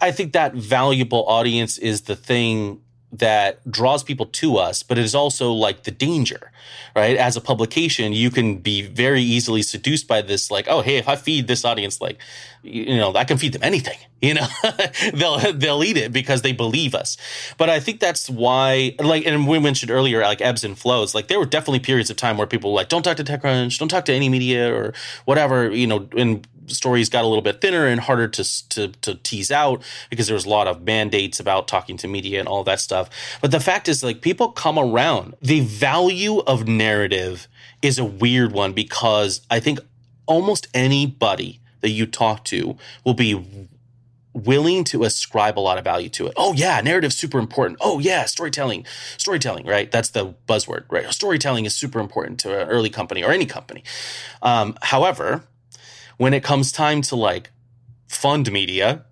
[0.00, 2.80] I think that valuable audience is the thing
[3.12, 6.50] that draws people to us, but it is also like the danger,
[6.96, 7.16] right?
[7.16, 11.08] As a publication, you can be very easily seduced by this, like, oh, hey, if
[11.08, 12.18] I feed this audience, like,
[12.62, 14.46] you know, I can feed them anything, you know,
[15.12, 17.18] they'll, they'll eat it because they believe us.
[17.58, 21.28] But I think that's why, like, and we mentioned earlier, like ebbs and flows, like
[21.28, 23.88] there were definitely periods of time where people were like, don't talk to TechCrunch, don't
[23.88, 24.94] talk to any media or
[25.26, 29.14] whatever, you know, and stories got a little bit thinner and harder to, to, to
[29.16, 32.64] tease out because there was a lot of mandates about talking to media and all
[32.64, 33.08] that stuff.
[33.40, 35.34] But the fact is, like, people come around.
[35.40, 37.48] The value of narrative
[37.82, 39.80] is a weird one because I think
[40.26, 43.68] almost anybody that you talk to will be
[44.34, 46.32] willing to ascribe a lot of value to it.
[46.36, 47.78] Oh yeah, narrative's super important.
[47.80, 48.86] Oh yeah, storytelling,
[49.18, 49.90] storytelling, right?
[49.90, 51.12] That's the buzzword, right?
[51.12, 53.84] Storytelling is super important to an early company or any company.
[54.40, 55.44] Um, however,
[56.22, 57.50] when it comes time to like
[58.06, 59.04] fund media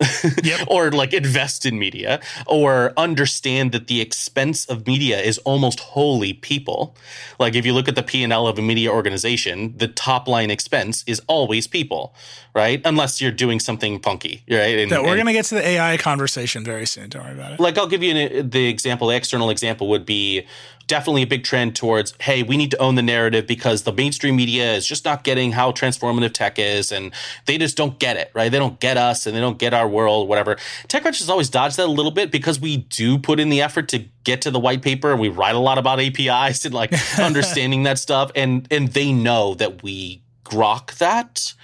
[0.45, 0.61] yep.
[0.69, 6.35] or like invest in media or understand that the expense of media is almost wholly
[6.35, 6.95] people.
[7.41, 11.03] Like if you look at the p&l of a media organization the top line expense
[11.09, 12.15] is always people
[12.55, 12.81] right?
[12.85, 14.79] Unless you're doing something funky right?
[14.79, 17.09] And, we're going to get to the ai conversation very soon.
[17.09, 17.61] Don't worry about it.
[17.61, 20.47] Like i'll give you an, the example the external example would be
[20.91, 24.35] definitely a big trend towards hey we need to own the narrative because the mainstream
[24.35, 27.13] media is just not getting how transformative tech is and
[27.47, 28.51] they just don't get it right?
[28.51, 30.57] They don't get us and they don't get our world whatever.
[30.89, 33.89] Techcrunch has always dodged that a little bit because we do put in the effort
[33.91, 36.93] to get to the white paper and we write a lot about apis and like
[37.21, 41.55] understanding that stuff and and they know that we grok that.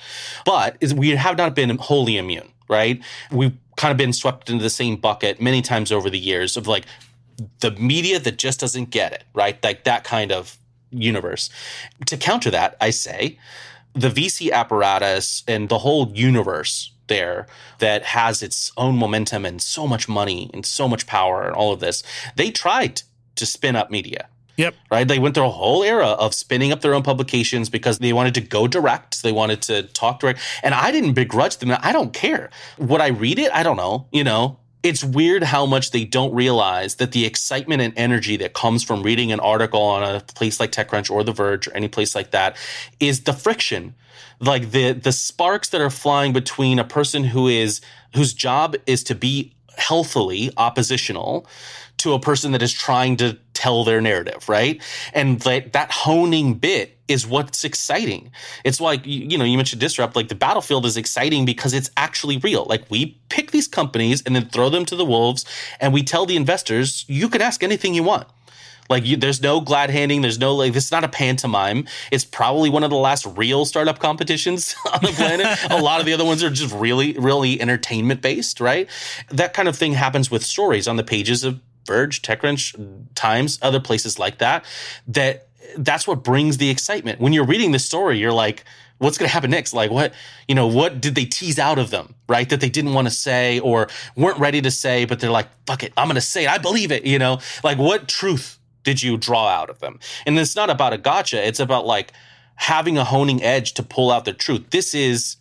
[0.45, 3.01] But we have not been wholly immune right?
[3.31, 6.67] We've kind of been swept into the same bucket many times over the years of
[6.67, 6.85] like
[7.61, 9.63] the media that just doesn't get it, right?
[9.63, 10.59] Like that kind of
[10.91, 11.51] universe.
[12.07, 13.39] To counter that, I say
[13.93, 17.47] the VC apparatus and the whole universe there
[17.79, 21.73] that has its own momentum and so much money and so much power and all
[21.73, 22.03] of this,
[22.37, 23.03] they tried
[23.37, 24.29] to spin up media.
[24.57, 24.75] Yep.
[24.91, 25.07] Right.
[25.07, 28.35] They went through a whole era of spinning up their own publications because they wanted
[28.35, 29.23] to go direct.
[29.23, 30.41] They wanted to talk direct.
[30.63, 31.77] And I didn't begrudge them.
[31.79, 32.49] I don't care.
[32.79, 33.53] Would I read it?
[33.53, 34.07] I don't know.
[34.13, 38.55] You know, it's weird how much they don't realize that the excitement and energy that
[38.55, 41.89] comes from reading an article on a place like TechCrunch or The Verge or any
[41.89, 42.57] place like that
[43.01, 43.95] is the friction,
[44.39, 47.81] like the the sparks that are flying between a person who is
[48.15, 51.47] whose job is to be healthily oppositional
[51.99, 54.83] to a person that is trying to tell their narrative, right?
[55.13, 58.33] And that, that honing bit is what's exciting.
[58.65, 62.39] It's like, you know, you mentioned Disrupt, like the battlefield is exciting because it's actually
[62.39, 62.65] real.
[62.65, 65.45] Like we pick these companies and then throw them to the wolves
[65.81, 68.27] and we tell the investors, you can ask anything you want.
[68.89, 70.23] Like you, there's no glad handing.
[70.23, 70.73] There's no like.
[70.73, 71.87] This is not a pantomime.
[72.13, 75.47] It's probably one of the last real startup competitions on the planet.
[75.71, 78.89] a lot of the other ones are just really, really entertainment based, right?
[79.31, 83.81] That kind of thing happens with stories on the pages of Verge, TechCrunch, Times, other
[83.81, 84.65] places like that,
[85.07, 85.46] that
[85.77, 87.21] that's what brings the excitement.
[87.21, 88.65] When you're reading the story, you're like,
[88.99, 89.73] what's going to happen next?
[89.73, 90.15] Like what,
[90.49, 92.49] you know, what did they tease out of them, right?
[92.49, 95.83] That they didn't want to say or weren't ready to say, but they're like, fuck
[95.83, 96.51] it, I'm going to say it.
[96.51, 99.99] I believe it, you know, like what truth did you draw out of them?
[100.25, 101.47] And it's not about a gotcha.
[101.47, 102.13] It's about like
[102.55, 104.71] having a honing edge to pull out the truth.
[104.71, 105.37] This is,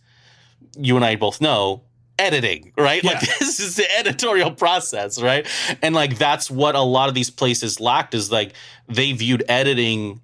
[0.77, 1.83] you and I both know,
[2.17, 3.03] editing, right?
[3.03, 3.11] Yeah.
[3.11, 5.47] Like this is the editorial process, right?
[5.81, 8.53] And like that's what a lot of these places lacked is like
[8.87, 10.21] they viewed editing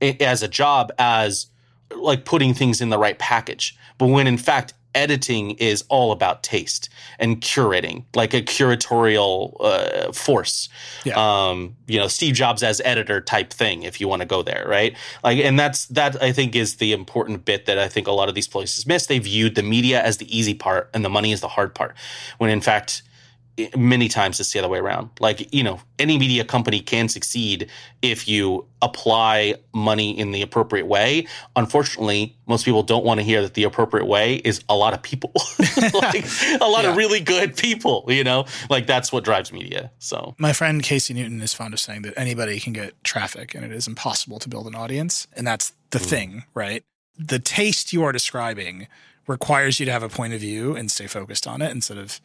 [0.00, 1.46] as a job as
[1.94, 3.76] like putting things in the right package.
[3.98, 10.12] But when in fact editing is all about taste and curating, like a curatorial uh,
[10.12, 10.68] force.
[11.04, 11.14] Yeah.
[11.16, 14.64] Um, you know, Steve Jobs as editor type thing, if you want to go there,
[14.68, 14.96] right?
[15.22, 18.28] Like, and that's that I think is the important bit that I think a lot
[18.28, 19.06] of these places miss.
[19.06, 21.94] They viewed the media as the easy part and the money is the hard part,
[22.38, 23.02] when in fact
[23.76, 25.10] many times it's the other way around.
[25.20, 27.68] Like, you know, any media company can succeed
[28.02, 31.26] if you apply money in the appropriate way.
[31.56, 35.02] Unfortunately, most people don't want to hear that the appropriate way is a lot of
[35.02, 35.32] people,
[35.94, 36.24] like
[36.60, 36.90] a lot Yeah.
[36.90, 39.90] of really good people, you know, like that's what drives media.
[39.98, 43.64] So, My friend Casey Newton is fond of saying that anybody can get traffic and
[43.64, 45.26] it is impossible to build an audience.
[45.34, 46.04] And that's the hmm.
[46.04, 46.84] thing, right?
[47.18, 48.86] The taste you are describing
[49.26, 52.20] requires you to have a point of view and stay focused on it instead of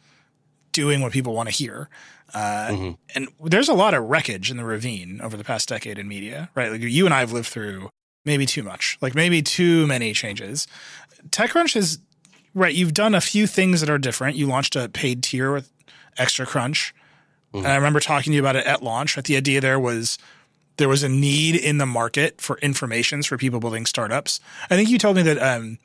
[0.74, 1.88] doing what people want to hear.
[2.34, 6.06] Uh, And there's a lot of wreckage in the ravine over the past decade in
[6.08, 6.70] media, right?
[6.70, 7.88] Like you and I have lived through
[8.26, 10.66] maybe too much, like maybe too many changes.
[11.30, 11.98] TechCrunch is
[12.54, 12.74] right.
[12.74, 14.36] You've done a few things that are different.
[14.36, 15.70] You launched a paid tier with
[16.18, 16.94] Extra Crunch.
[17.52, 19.14] And I remember talking to you about it at launch.
[19.14, 20.18] That the idea there was
[20.76, 24.40] there was a need in the market for informations for people building startups.
[24.68, 25.78] I think you told me that um,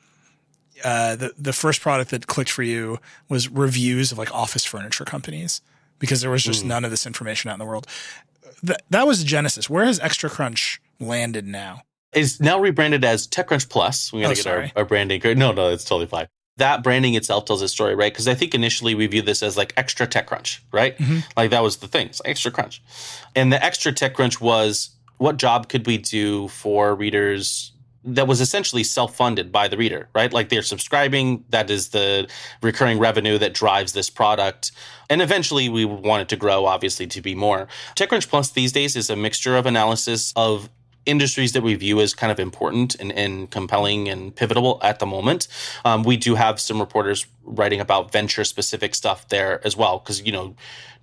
[0.84, 5.04] uh, the the first product that clicked for you was reviews of like office furniture
[5.04, 5.60] companies
[5.98, 7.86] because there was just none of this information out in the world.
[8.62, 9.68] That that was Genesis.
[9.70, 11.82] Where has Extra Crunch landed now?
[12.12, 14.12] is now rebranded as TechCrunch Plus.
[14.12, 15.20] We got Oh, to get our, our branding.
[15.38, 16.26] No, no, it's totally fine.
[16.56, 18.12] That branding itself tells a story, right?
[18.12, 20.96] Because I think initially we viewed this as like extra TechCrunch, right?
[21.36, 22.82] Like that was the thing, it's like extra crunch.
[23.36, 27.72] And the extra TechCrunch was what job could we do for readers
[28.04, 30.32] that was essentially self-funded by the reader, right?
[30.32, 32.28] Like they're subscribing, that is the
[32.62, 34.72] recurring revenue that drives this product.
[35.10, 37.68] And eventually we want it to grow, obviously, to be more.
[37.96, 40.70] TechCrunch Plus these days is a mixture of analysis of
[41.06, 45.06] industries that we view as kind of important and, and compelling and pivotal at the
[45.06, 45.48] moment.
[45.84, 50.22] Um, we do have some reporters writing about venture specific stuff there as well, because
[50.22, 50.54] you know,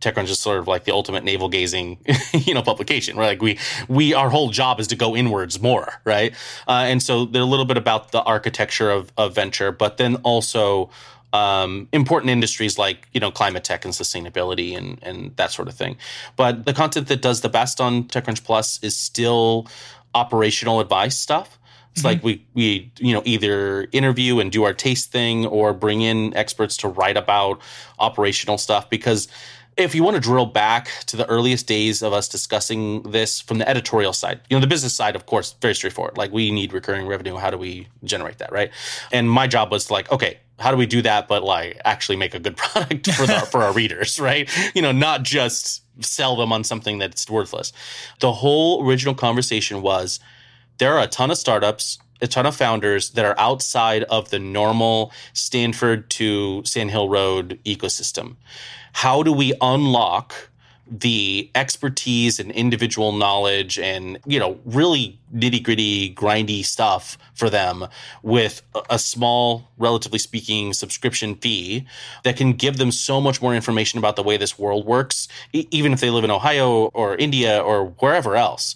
[0.02, 1.98] TechCrunch is sort of like the ultimate navel gazing,
[2.34, 3.18] you know, publication.
[3.18, 3.58] Right, like we
[3.88, 6.34] we our whole job is to go inwards more, right?
[6.68, 10.18] Uh, and so they're a little bit about the architecture of, of venture, but then
[10.18, 10.90] also
[11.34, 15.76] um, important industries like you know climate tech and sustainability and and that sort of
[15.76, 15.98] thing.
[16.36, 19.68] But the content that does the best on TechCrunch Plus is still
[20.16, 21.60] operational advice stuff.
[21.94, 26.02] It's like we we you know either interview and do our taste thing or bring
[26.02, 27.60] in experts to write about
[27.98, 29.28] operational stuff because
[29.78, 33.60] if you want to drill back to the earliest days of us discussing this from
[33.60, 36.18] the editorial side, you know, the business side, of course, very straightforward.
[36.18, 37.36] Like we need recurring revenue.
[37.36, 38.72] How do we generate that, right?
[39.12, 42.34] And my job was like, okay, how do we do that, but like actually make
[42.34, 44.50] a good product for the for our readers, right?
[44.76, 47.72] You know, not just sell them on something that's worthless.
[48.20, 50.20] The whole original conversation was
[50.80, 54.40] there are a ton of startups, a ton of founders that are outside of the
[54.40, 58.36] normal Stanford to Sand Hill Road ecosystem.
[58.98, 60.50] How do we unlock
[60.90, 67.86] the expertise and individual knowledge and you know really nitty gritty grindy stuff for them
[68.24, 71.86] with a- small relatively speaking subscription fee
[72.24, 75.92] that can give them so much more information about the way this world works even
[75.92, 78.76] if they live in ohio or india or wherever else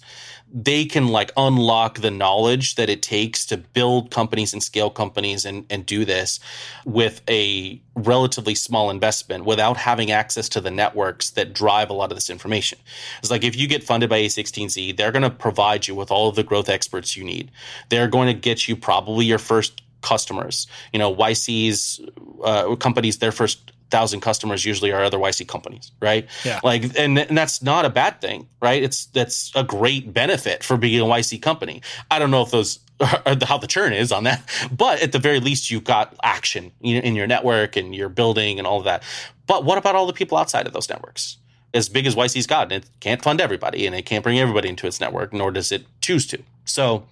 [0.52, 5.46] they can like unlock the knowledge that it takes to build companies and scale companies
[5.46, 6.38] and, and do this
[6.84, 12.10] with a relatively small investment without having access to the networks that drive a lot
[12.10, 12.78] of this information.
[13.18, 16.28] It's like if you get funded by A16Z, they're going to provide you with all
[16.28, 17.50] of the growth experts you need.
[17.88, 20.66] They're going to get you probably your first customers.
[20.92, 22.00] You know, YC's
[22.44, 26.26] uh, companies, their first thousand customers usually are other YC companies, right?
[26.44, 26.58] Yeah.
[26.64, 28.82] Like, and, and that's not a bad thing, right?
[28.82, 31.82] It's that's a great benefit for being a YC company.
[32.10, 34.42] I don't know if those are how the churn is on that,
[34.76, 38.58] but at the very least, you've got action in in your network and your building
[38.58, 39.04] and all of that.
[39.46, 41.36] But what about all the people outside of those networks?
[41.74, 44.86] As big as YC's got, it can't fund everybody and it can't bring everybody into
[44.86, 46.42] its network, nor does it choose to.
[46.64, 47.06] So,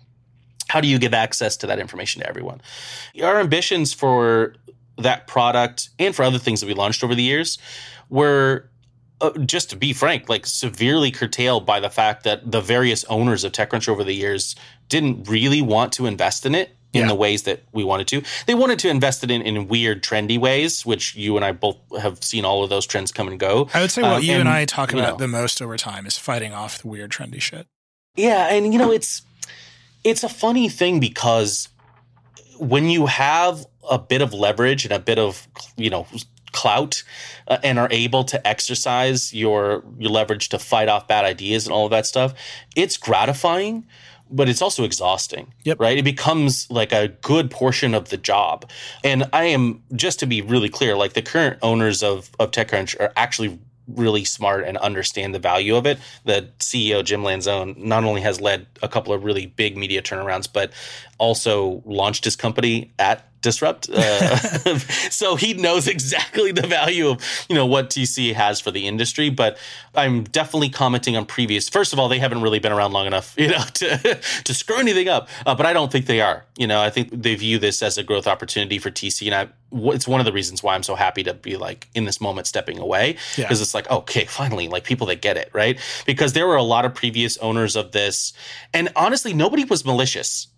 [0.69, 2.61] how do you give access to that information to everyone?
[3.23, 4.55] Our ambitions for
[5.03, 7.59] that product and for other things that we launched over the years
[8.09, 8.69] were
[9.21, 13.45] uh, just to be frank, like severely curtailed by the fact that the various owners
[13.45, 14.57] of TechCrunch over the years
[14.89, 17.09] didn't really want to invest in it in Yeah.
[17.09, 18.23] the ways that we wanted to.
[18.47, 21.77] They wanted to invest it in, in weird, trendy ways, which you and I both
[22.01, 23.69] have seen all of those trends come and go.
[23.75, 26.07] I would say what Um, you and, I talk about know, the most over time
[26.07, 27.67] is fighting off the weird trendy shit.
[28.17, 29.23] Yeah, and you know it's
[30.03, 31.69] it's a funny thing because
[32.61, 36.07] when you have a bit of leverage and a bit of you know
[36.53, 37.03] clout
[37.49, 41.73] uh, and are able to exercise your your leverage to fight off bad ideas and
[41.73, 42.35] all of that stuff,
[42.77, 43.87] it's gratifying,
[44.31, 45.53] but it's also exhausting.
[45.65, 45.81] Yep.
[45.81, 45.99] Right?
[45.99, 48.71] It becomes like a good portion of the job.
[49.03, 52.99] And I am just to be really clear, like the current owners of of TechCrunch
[53.01, 53.59] are actually
[53.97, 55.99] really smart and understand the value of it.
[56.25, 60.49] The CEO Jim Lanzone not only has led a couple of really big media turnarounds,
[60.53, 60.73] but
[61.19, 64.37] also launched his company at disrupt uh,
[65.11, 69.31] so he knows exactly the value of you know what tc has for the industry
[69.31, 69.59] but
[69.95, 73.35] i'm definitely commenting on previous first of all they haven't really been around long enough
[73.39, 76.67] you know to to screw anything up uh, but i don't think they are you
[76.67, 79.49] know i think they view this as a growth opportunity for tc and i
[79.93, 82.47] it's one of the reasons why i'm so happy to be like in this moment
[82.47, 83.63] stepping away because yeah.
[83.63, 86.85] it's like okay finally like people that get it right because there were a lot
[86.85, 88.33] of previous owners of this
[88.75, 90.49] and honestly nobody was malicious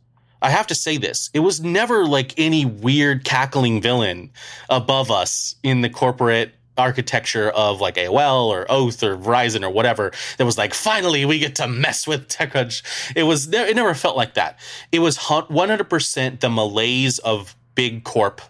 [0.43, 1.31] I have to say this.
[1.33, 4.31] It was never like any weird cackling villain
[4.69, 10.11] above us in the corporate architecture of like AOL or Oath or Verizon or whatever
[10.39, 13.15] that was like, finally we get to mess with TechCrunch.
[13.15, 14.59] It was, it never felt like that.
[14.91, 18.41] It was 100% the malaise of big corp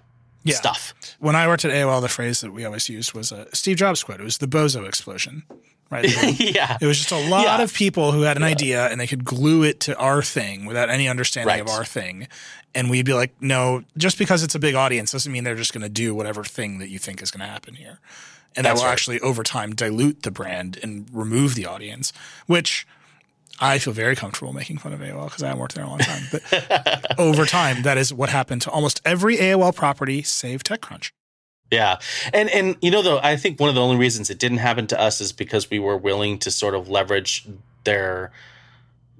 [0.44, 0.54] yeah.
[0.54, 0.94] stuff.
[1.18, 4.02] When I worked at AOL, the phrase that we always used was uh, Steve Jobs
[4.02, 4.20] quote.
[4.20, 5.44] It was the bozo explosion
[5.92, 6.04] right?
[6.40, 6.78] yeah.
[6.80, 7.62] It was just a lot yeah.
[7.62, 8.48] of people who had an yeah.
[8.48, 11.60] idea and they could glue it to our thing without any understanding right.
[11.60, 12.28] of our thing.
[12.74, 15.72] And we'd be like, no, just because it's a big audience doesn't mean they're just
[15.72, 18.00] going to do whatever thing that you think is going to happen here.
[18.56, 18.92] And That's that will right.
[18.92, 22.12] actually, over time, dilute the brand and remove the audience,
[22.46, 22.86] which
[23.60, 26.00] I feel very comfortable making fun of AOL because I haven't worked there a long
[26.00, 26.22] time.
[26.30, 31.12] But over time, that is what happened to almost every AOL property save TechCrunch.
[31.72, 31.98] Yeah.
[32.34, 34.86] And and you know though, I think one of the only reasons it didn't happen
[34.88, 37.46] to us is because we were willing to sort of leverage
[37.84, 38.30] their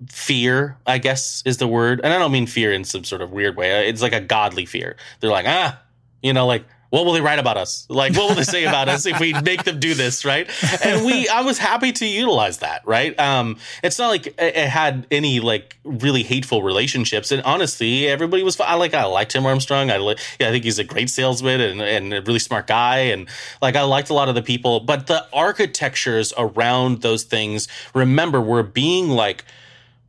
[0.09, 2.01] fear, I guess is the word.
[2.05, 3.89] And I don't mean fear in some sort of weird way.
[3.89, 4.97] It's like a godly fear.
[5.21, 5.81] They're like, "Ah,
[6.23, 7.87] you know, like what will they write about us?
[7.89, 10.47] Like, what will they say about us if we make them do this, right?
[10.85, 13.19] And we, I was happy to utilize that, right?
[13.19, 18.61] Um, it's not like it had any like really hateful relationships, and honestly, everybody was.
[18.61, 19.91] I like, I liked Tim Armstrong.
[19.91, 23.27] I, yeah, I think he's a great salesman and, and a really smart guy, and
[23.63, 28.39] like I liked a lot of the people, but the architectures around those things, remember,
[28.39, 29.47] were being like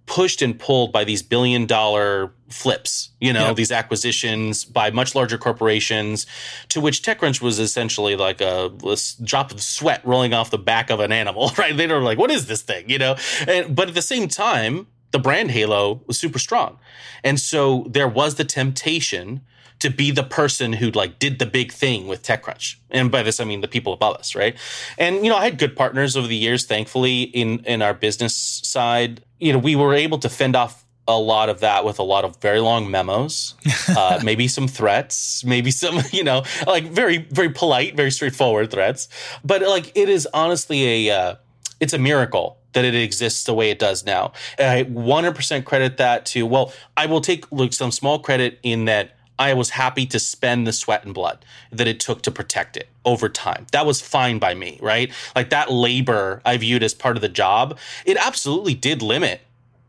[0.06, 3.56] pushed and pulled by these billion dollar flips, you know, yep.
[3.56, 6.26] these acquisitions by much larger corporations,
[6.70, 10.90] to which TechCrunch was essentially like a, a, drop of sweat rolling off the back
[10.90, 11.76] of an animal, right?
[11.76, 13.16] They were like, what is this thing, you know?
[13.48, 16.80] And, but at the same time, the brand halo was super strong.
[17.24, 19.42] And so there was the temptation
[19.80, 22.76] to be the person who like did the big thing with TechCrunch.
[22.92, 24.56] And by this I mean the people above us, right?
[24.98, 28.36] And you know, I had good partners over the years, thankfully, in in our business
[28.36, 29.24] side.
[29.40, 32.24] You know, we were able to fend off a lot of that with a lot
[32.24, 33.56] of very long memos,
[33.90, 39.10] uh, maybe some threats, maybe some, you know, like very, very polite, very straightforward threats.
[39.44, 41.36] But like it is honestly a, uh,
[41.80, 44.34] it's a miracle that it exists the way it does now.
[44.58, 48.86] And I 100% credit that to, well, I will take look, some small credit in
[48.86, 52.78] that I was happy to spend the sweat and blood that it took to protect
[52.78, 53.66] it over time.
[53.72, 55.12] That was fine by me, right?
[55.36, 57.78] Like that labor I viewed as part of the job.
[58.06, 59.42] It absolutely did limit,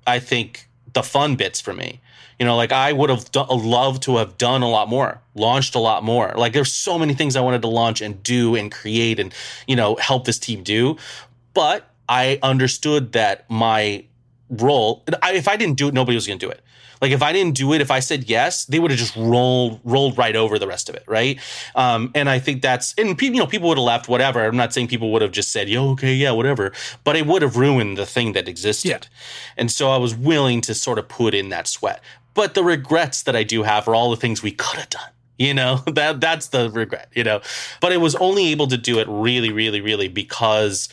[0.07, 2.01] I think, the fun bits for me.
[2.39, 5.75] You know, like I would have do- loved to have done a lot more, launched
[5.75, 6.33] a lot more.
[6.37, 9.33] Like there's so many things I wanted to launch and do and create and,
[9.69, 10.97] you know, help this team do.
[11.53, 14.05] But I understood that my
[14.49, 16.61] role, if I didn't do it, nobody was going to do it.
[17.01, 19.81] Like if I didn't do it, if I said yes, they would have just rolled
[19.85, 21.39] rolled right over the rest of it, right?
[21.75, 24.43] Um, and I think that's and you know people would have left whatever.
[24.43, 26.73] I'm not saying people would have just said, "Yo, okay, yeah, whatever,"
[27.05, 28.89] but it would have ruined the thing that existed.
[28.89, 28.99] Yeah.
[29.57, 32.01] And so I was willing to sort of put in that sweat.
[32.33, 35.11] But the regrets that I do have are all the things we could have done
[35.37, 37.41] you know that that's the regret you know
[37.81, 40.89] but it was only able to do it really really really because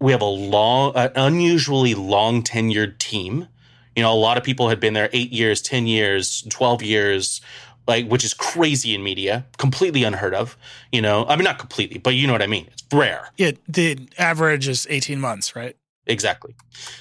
[0.00, 3.48] we have a long an unusually long tenured team
[3.96, 7.40] you know, a lot of people had been there eight years, 10 years, 12 years,
[7.86, 10.56] like, which is crazy in media, completely unheard of.
[10.92, 12.68] You know, I mean, not completely, but you know what I mean.
[12.72, 13.30] It's rare.
[13.36, 13.52] Yeah.
[13.68, 15.76] The average is 18 months, right?
[16.06, 16.54] Exactly.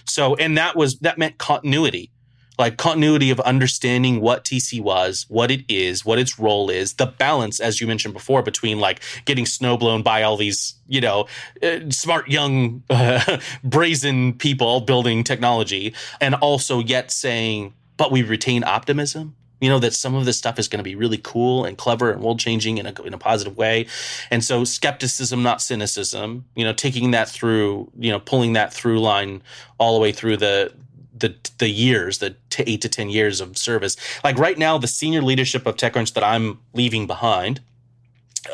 [0.06, 2.12] So, and that was, that meant continuity
[2.60, 7.05] like continuity of understanding what TC was, what it is, what its role is, the
[7.05, 11.26] balance, as you mentioned before, between like getting snowblown by all these, you know,
[11.64, 18.64] uh, smart, young, uh, brazen people building technology, and also yet saying, but we retain
[18.66, 19.36] optimism.
[19.62, 22.12] You know that some of this stuff is going to be really cool and clever
[22.12, 23.88] and world changing in a, in a positive way.
[24.32, 29.01] And so skepticism not cynicism you know taking that through you know pulling that through
[29.01, 29.43] line
[29.78, 30.74] all the way through the
[31.20, 33.98] the the years, the t- eight to ten years of service.
[34.24, 37.62] Like right now, the senior leadership of TechCrunch that I'm leaving behind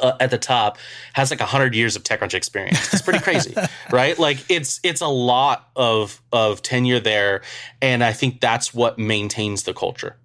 [0.01, 0.77] uh, at the top
[1.13, 2.93] has like 100 years of TechCrunch experience.
[2.93, 3.55] It's pretty crazy,
[3.91, 4.17] right?
[4.17, 7.41] Like it's it's a lot of of tenure there
[7.81, 10.15] and I think that's what maintains the culture.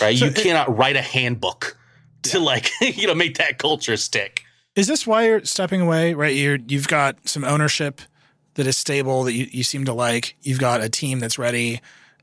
[0.00, 0.16] Right?
[0.16, 1.76] So you it, cannot write a handbook
[2.22, 2.44] to yeah.
[2.44, 4.44] like, you know, make that culture stick.
[4.76, 6.34] Is this why you're stepping away, right?
[6.34, 8.00] You're you've got some ownership
[8.54, 10.36] that is stable that you, you seem to like.
[10.42, 11.80] You've got a team that's ready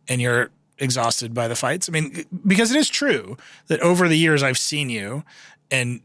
[0.07, 1.89] and you're exhausted by the fights.
[1.89, 5.23] I mean, because it is true that over the years I've seen you
[5.71, 6.01] and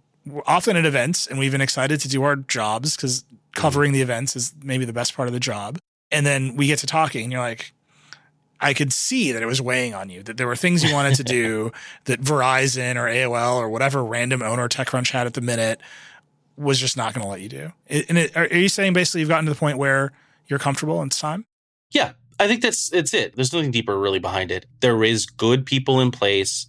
[0.47, 4.37] often at events and we've been excited to do our jobs because covering the events
[4.37, 5.79] is maybe the best part of the job.
[6.11, 7.73] And then we get to talking and you're like,
[8.61, 11.17] I could see that it was weighing on you, that there were things you wanted
[11.17, 11.73] to do
[12.05, 15.81] that Verizon or AOL or whatever random owner TechCrunch had at the minute
[16.57, 17.73] was just not going to let you do.
[17.89, 20.13] And it, are you saying basically you've gotten to the point where
[20.47, 21.47] you're comfortable and it's time?
[21.91, 23.37] Yeah, I think that's it's it.
[23.37, 24.67] There's nothing deeper really behind it.
[24.81, 26.67] There is good people in place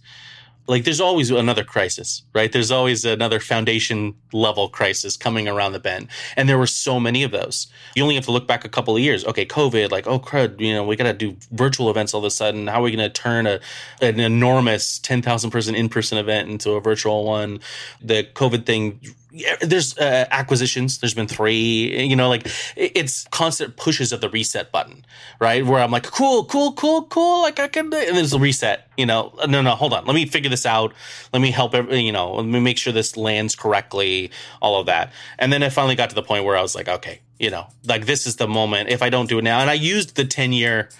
[0.66, 2.50] like there's always another crisis, right?
[2.50, 6.08] There's always another foundation level crisis coming around the bend.
[6.36, 7.66] And there were so many of those.
[7.94, 9.24] You only have to look back a couple of years.
[9.26, 12.24] Okay, COVID, like, oh crud, you know, we got to do virtual events all of
[12.24, 12.66] a sudden.
[12.66, 13.60] How are we going to turn a,
[14.00, 17.60] an enormous 10,000 person in person event into a virtual one?
[18.00, 19.00] The COVID thing
[19.60, 20.98] there's uh, acquisitions.
[20.98, 22.04] There's been three.
[22.04, 25.04] You know, like it's constant pushes of the reset button,
[25.40, 25.64] right?
[25.64, 27.42] Where I'm like, cool, cool, cool, cool.
[27.42, 28.88] Like I can, and there's a reset.
[28.96, 30.04] You know, no, no, hold on.
[30.04, 30.94] Let me figure this out.
[31.32, 31.74] Let me help.
[31.74, 34.30] You know, let me make sure this lands correctly.
[34.62, 36.88] All of that, and then I finally got to the point where I was like,
[36.88, 38.88] okay, you know, like this is the moment.
[38.88, 40.90] If I don't do it now, and I used the ten year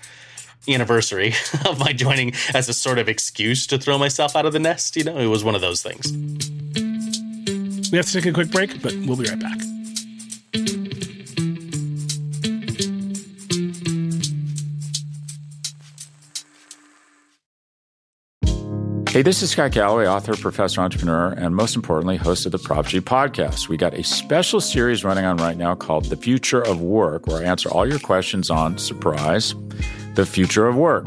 [0.67, 1.35] anniversary
[1.67, 4.97] of my joining as a sort of excuse to throw myself out of the nest.
[4.97, 6.64] You know, it was one of those things.
[7.95, 9.61] We have to take a quick break, but we'll be right back.
[19.11, 22.85] Hey, this is Scott Galloway, author, professor, entrepreneur, and most importantly, host of the Prop
[22.87, 23.69] G podcast.
[23.69, 27.45] We got a special series running on right now called The Future of Work, where
[27.45, 29.55] I answer all your questions on surprise,
[30.17, 31.07] the future of work.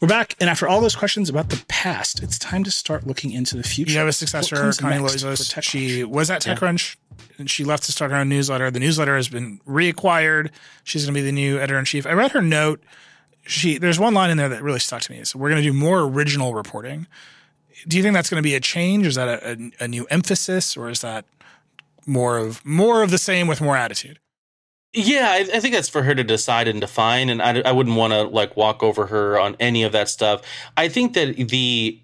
[0.00, 3.32] We're back, and after all those questions about the past, it's time to start looking
[3.32, 3.92] into the future.
[3.92, 5.60] You have a successor, Connie Loizos.
[5.60, 7.26] She was at TechCrunch, yeah.
[7.38, 8.70] and she left to start her own newsletter.
[8.70, 10.50] The newsletter has been reacquired.
[10.84, 12.06] She's going to be the new editor in chief.
[12.06, 12.80] I read her note.
[13.44, 15.24] She there's one line in there that really stuck to me.
[15.24, 17.08] So we're going to do more original reporting.
[17.88, 19.04] Do you think that's going to be a change?
[19.04, 21.24] Is that a, a, a new emphasis, or is that
[22.06, 24.20] more of more of the same with more attitude?
[24.94, 27.96] Yeah, I, I, think that's for her to decide and define, and I, I wouldn't
[27.96, 30.40] want to like walk over her on any of that stuff.
[30.78, 32.00] I think that the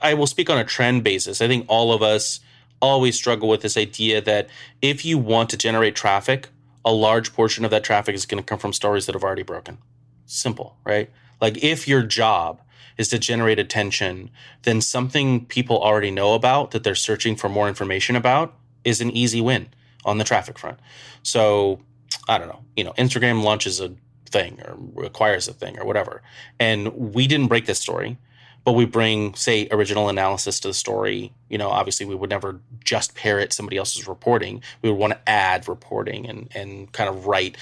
[0.00, 1.42] I will speak on a trend basis.
[1.42, 2.40] I think all of us
[2.80, 4.48] always struggle with this idea that
[4.80, 6.48] if you want to generate traffic,
[6.84, 9.44] a large portion of that traffic is going to come from stories that have already
[9.44, 9.78] broken.
[10.26, 11.10] Simple, right?
[11.40, 12.60] Like if your job
[12.98, 14.30] is to generate attention,
[14.62, 18.54] then something people already know about that they're searching for more information about
[18.84, 19.68] is an easy win
[20.04, 20.80] on the traffic front.
[21.22, 21.80] So
[22.28, 23.94] I don't know, you know, Instagram launches a
[24.26, 26.22] thing or requires a thing or whatever.
[26.58, 28.16] And we didn't break this story,
[28.64, 31.32] but we bring, say, original analysis to the story.
[31.48, 34.62] You know, obviously we would never just parrot somebody else's reporting.
[34.80, 37.56] We would want to add reporting and and kind of write.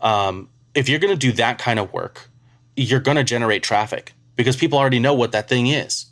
[0.00, 2.28] Um, if you're going to do that kind of work,
[2.76, 6.06] you're going to generate traffic because people already know what that thing is.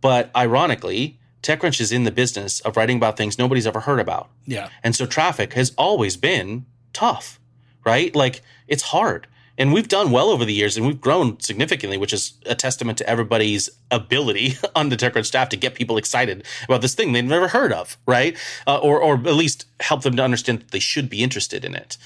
[0.00, 4.30] But ironically, TechCrunch is in the business of writing about things nobody's ever heard about.
[4.46, 4.68] Yeah.
[4.82, 7.38] And so traffic has always been tough,
[7.84, 8.14] right?
[8.14, 9.26] Like it's hard.
[9.56, 12.98] And we've done well over the years and we've grown significantly, which is a testament
[12.98, 17.24] to everybody's ability on the TechCrunch staff to get people excited about this thing they've
[17.24, 18.36] never heard of, right?
[18.66, 21.74] Uh, or, or at least help them to understand that they should be interested in
[21.74, 21.96] it.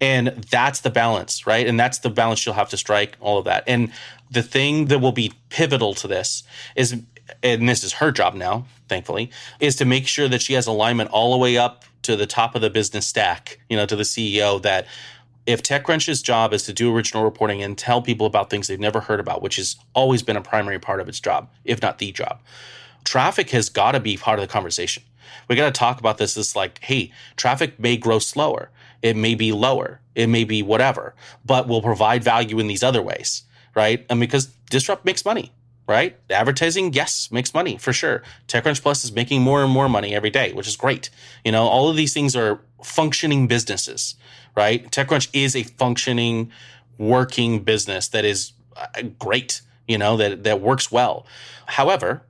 [0.00, 1.66] And that's the balance, right?
[1.66, 3.64] And that's the balance you'll have to strike, all of that.
[3.66, 3.92] And
[4.30, 6.42] the thing that will be pivotal to this
[6.74, 7.00] is,
[7.42, 11.10] and this is her job now, thankfully, is to make sure that she has alignment
[11.10, 14.02] all the way up to the top of the business stack, you know, to the
[14.02, 14.86] CEO that
[15.46, 19.00] if TechCrunch's job is to do original reporting and tell people about things they've never
[19.00, 22.12] heard about, which has always been a primary part of its job, if not the
[22.12, 22.40] job,
[23.04, 25.02] traffic has got to be part of the conversation.
[25.48, 28.70] We got to talk about this as like, hey, traffic may grow slower,
[29.00, 31.14] it may be lower, it may be whatever,
[31.46, 34.04] but will provide value in these other ways, right?
[34.10, 35.52] And because Disrupt makes money,
[35.88, 36.16] right?
[36.28, 38.22] Advertising, yes, makes money for sure.
[38.46, 41.08] TechCrunch Plus is making more and more money every day, which is great.
[41.44, 44.14] You know, all of these things are functioning businesses,
[44.54, 44.88] right?
[44.90, 46.52] TechCrunch is a functioning,
[46.98, 51.26] working business that is uh, great, you know, that, that works well.
[51.66, 52.22] However,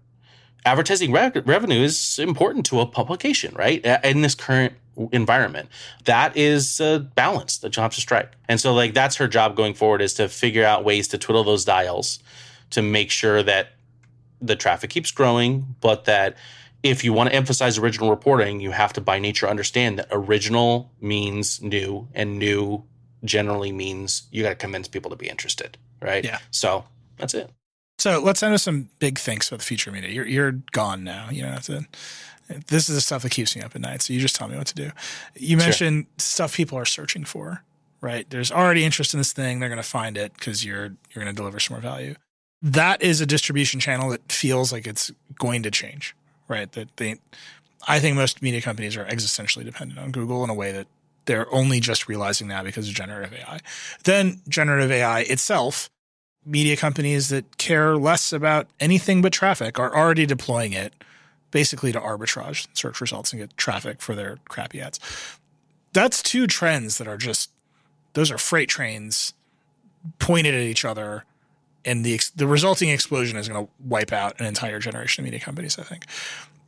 [0.65, 3.85] advertising re- revenue is important to a publication, right?
[4.05, 4.75] In this current
[5.13, 5.69] environment.
[6.05, 8.33] That is a balance that you'll have to strike.
[8.49, 11.45] And so like that's her job going forward is to figure out ways to twiddle
[11.45, 12.19] those dials
[12.71, 13.71] to make sure that
[14.41, 16.37] the traffic keeps growing, but that
[16.83, 20.93] if you want to emphasize original reporting, you have to by nature understand that original
[21.01, 22.85] means new and new
[23.25, 26.25] generally means you got to convince people to be interested, right?
[26.25, 26.39] Yeah.
[26.51, 26.85] So
[27.17, 27.51] that's it.
[27.99, 30.11] So let's end with some big things about the future media.
[30.11, 31.29] You're you're gone now.
[31.31, 31.85] You know that's it.
[32.69, 34.03] This is the stuff that keeps me up at night.
[34.03, 34.91] So you just tell me what to do.
[35.35, 36.15] You mentioned sure.
[36.19, 37.65] stuff people are searching for,
[38.01, 38.29] right?
[38.31, 39.59] There's already interest in this thing.
[39.59, 42.15] They're going to find it because you're you're going to deliver some more value.
[42.61, 46.17] That is a distribution channel that feels like it's going to change,
[46.49, 46.71] right?
[46.73, 47.17] That they,
[47.87, 50.89] I think most media companies are existentially dependent on Google in a way that
[51.27, 53.61] they're only just realizing now because of generative AI.
[54.05, 55.91] Then generative AI itself
[56.45, 60.95] media companies that care less about anything but traffic are already deploying it
[61.51, 64.99] basically to arbitrage search results and get traffic for their crappy ads.
[65.93, 67.51] That's two trends that are just
[68.15, 69.35] those are freight trains
[70.19, 71.25] pointed at each other
[71.89, 75.41] and the the resulting explosion is going to wipe out an entire generation of media
[75.41, 76.07] companies, I think.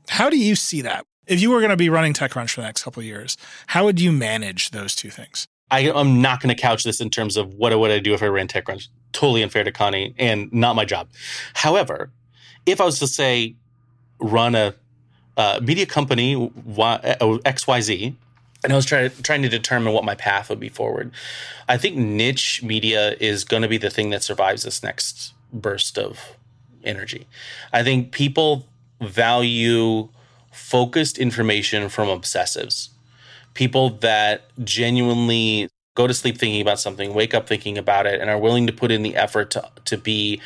[0.08, 1.04] How do you see that?
[1.26, 3.36] If you were going to be running TechCrunch for the next couple of years,
[3.68, 5.46] how would you manage those two things?
[5.70, 8.22] I, am not going to couch this in terms of what would I do if
[8.22, 8.88] I ran TechCrunch.
[9.12, 11.08] Totally unfair to Connie and not my job.
[11.54, 12.10] However,
[12.66, 13.54] if I was to say
[14.20, 14.74] run a
[15.36, 18.14] uh, media company y, uh, XYZ,
[18.62, 21.10] and I was trying trying to determine what my path would be forward.
[21.68, 25.98] I think niche media is going to be the thing that survives this next burst
[25.98, 26.36] of
[26.84, 27.26] energy.
[27.72, 28.66] I think people
[29.00, 30.08] value
[30.52, 32.90] focused information from obsessives
[33.54, 38.30] people that genuinely go to sleep thinking about something, wake up thinking about it, and
[38.30, 40.40] are willing to put in the effort to, to be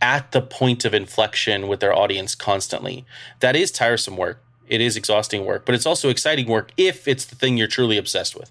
[0.00, 3.04] at the point of inflection with their audience constantly.
[3.40, 4.42] That is tiresome work.
[4.68, 7.96] It is exhausting work, but it's also exciting work if it's the thing you're truly
[7.96, 8.50] obsessed with.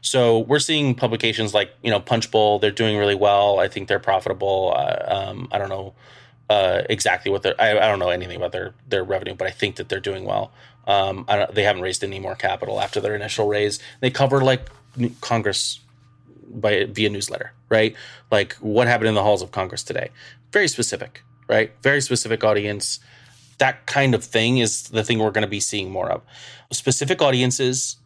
[0.00, 2.58] So we're seeing publications like you know Punchbowl.
[2.58, 3.60] They're doing really well.
[3.60, 4.74] I think they're profitable.
[4.76, 5.94] Uh, um, I don't know
[6.50, 7.60] uh, exactly what they're.
[7.60, 10.24] I, I, don't know anything about their their revenue, but I think that they're doing
[10.24, 10.52] well.
[10.86, 13.78] Um, they haven't raised any more capital after their initial raise.
[14.00, 14.68] They cover like
[15.20, 15.80] Congress
[16.48, 17.94] by via newsletter, right?
[18.30, 20.10] Like what happened in the halls of Congress today.
[20.52, 21.72] Very specific, right?
[21.82, 22.98] Very specific audience.
[23.62, 26.22] That kind of thing is the thing we're going to be seeing more of.
[26.72, 27.96] Specific audiences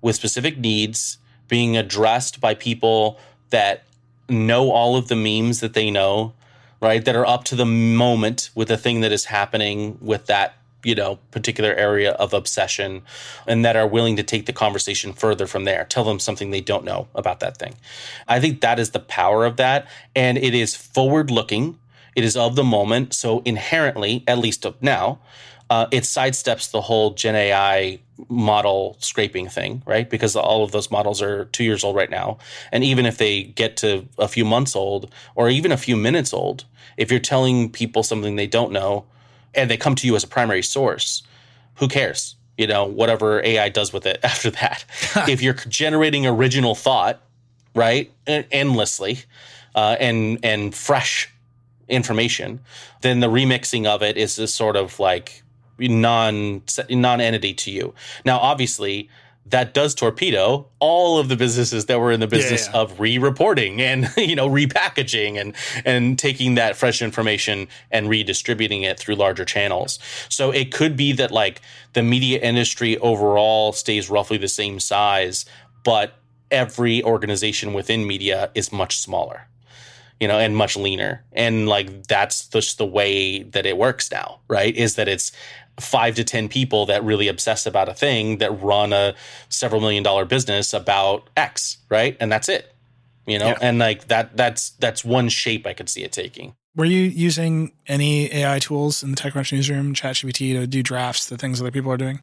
[0.00, 1.18] with specific needs
[1.48, 3.18] being addressed by people
[3.50, 3.84] that
[4.30, 6.32] know all of the memes that they know,
[6.80, 7.04] right?
[7.04, 10.94] That are up to the moment with the thing that is happening with that you
[10.94, 13.02] know particular area of obsession
[13.46, 16.60] and that are willing to take the conversation further from there tell them something they
[16.60, 17.74] don't know about that thing
[18.28, 21.76] i think that is the power of that and it is forward looking
[22.16, 25.18] it is of the moment so inherently at least now
[25.68, 27.98] uh, it sidesteps the whole gen ai
[28.28, 32.38] model scraping thing right because all of those models are two years old right now
[32.72, 36.32] and even if they get to a few months old or even a few minutes
[36.32, 36.64] old
[36.96, 39.04] if you're telling people something they don't know
[39.56, 41.22] and they come to you as a primary source,
[41.76, 42.36] who cares?
[42.56, 44.84] You know, whatever AI does with it after that.
[45.28, 47.20] if you're generating original thought,
[47.74, 49.20] right, endlessly,
[49.74, 51.30] uh, and and fresh
[51.88, 52.60] information,
[53.02, 55.42] then the remixing of it is this sort of like
[55.78, 57.94] non non entity to you.
[58.24, 59.08] Now, obviously,
[59.48, 62.80] that does torpedo all of the businesses that were in the business yeah.
[62.80, 68.98] of re-reporting and you know repackaging and and taking that fresh information and redistributing it
[68.98, 71.60] through larger channels so it could be that like
[71.92, 75.46] the media industry overall stays roughly the same size
[75.84, 76.14] but
[76.50, 79.46] every organization within media is much smaller
[80.20, 81.24] you know, and much leaner.
[81.32, 84.74] And like that's just the way that it works now, right?
[84.74, 85.32] Is that it's
[85.78, 89.14] five to 10 people that really obsess about a thing that run a
[89.48, 92.16] several million dollar business about X, right?
[92.18, 92.74] And that's it,
[93.26, 93.48] you know?
[93.48, 93.58] Yeah.
[93.60, 96.54] And like that, that's, that's one shape I could see it taking.
[96.74, 101.38] Were you using any AI tools in the TechCrunch newsroom, ChatGPT to do drafts, the
[101.38, 102.20] things other people are doing?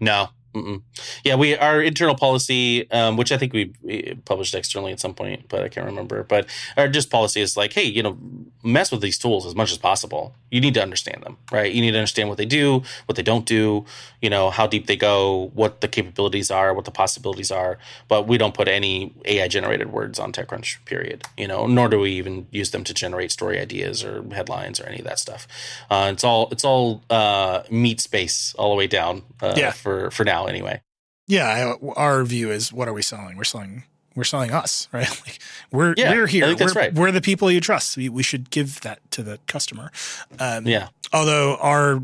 [0.00, 0.82] No, Mm-mm.
[1.24, 5.12] Yeah, we our internal policy, um, which I think we, we, published externally at some
[5.12, 6.22] point, but I can't remember.
[6.22, 6.46] But
[6.76, 8.16] our just policy is like, hey, you know,
[8.62, 10.32] mess with these tools as much as possible.
[10.52, 11.72] You need to understand them, right?
[11.72, 13.84] You need to understand what they do, what they don't do,
[14.22, 17.78] you know, how deep they go, what the capabilities are, what the possibilities are.
[18.06, 21.24] But we don't put any AI generated words on TechCrunch, period.
[21.36, 24.86] You know, nor do we even use them to generate story ideas or headlines or
[24.86, 25.48] any of that stuff.
[25.90, 29.72] Uh, it's all it's all uh, meat space all the way down uh, yeah.
[29.72, 30.82] for for now anyway.
[31.26, 33.36] Yeah, our view is what are we selling?
[33.36, 33.84] We're selling
[34.14, 35.08] we're selling us, right?
[35.26, 35.38] Like
[35.72, 36.54] we're Yeah, we're here.
[36.54, 36.94] That's we're, right.
[36.94, 37.96] we're the people you trust.
[37.96, 39.90] We, we should give that to the customer.
[40.38, 40.88] Um, Yeah.
[41.12, 42.02] Although our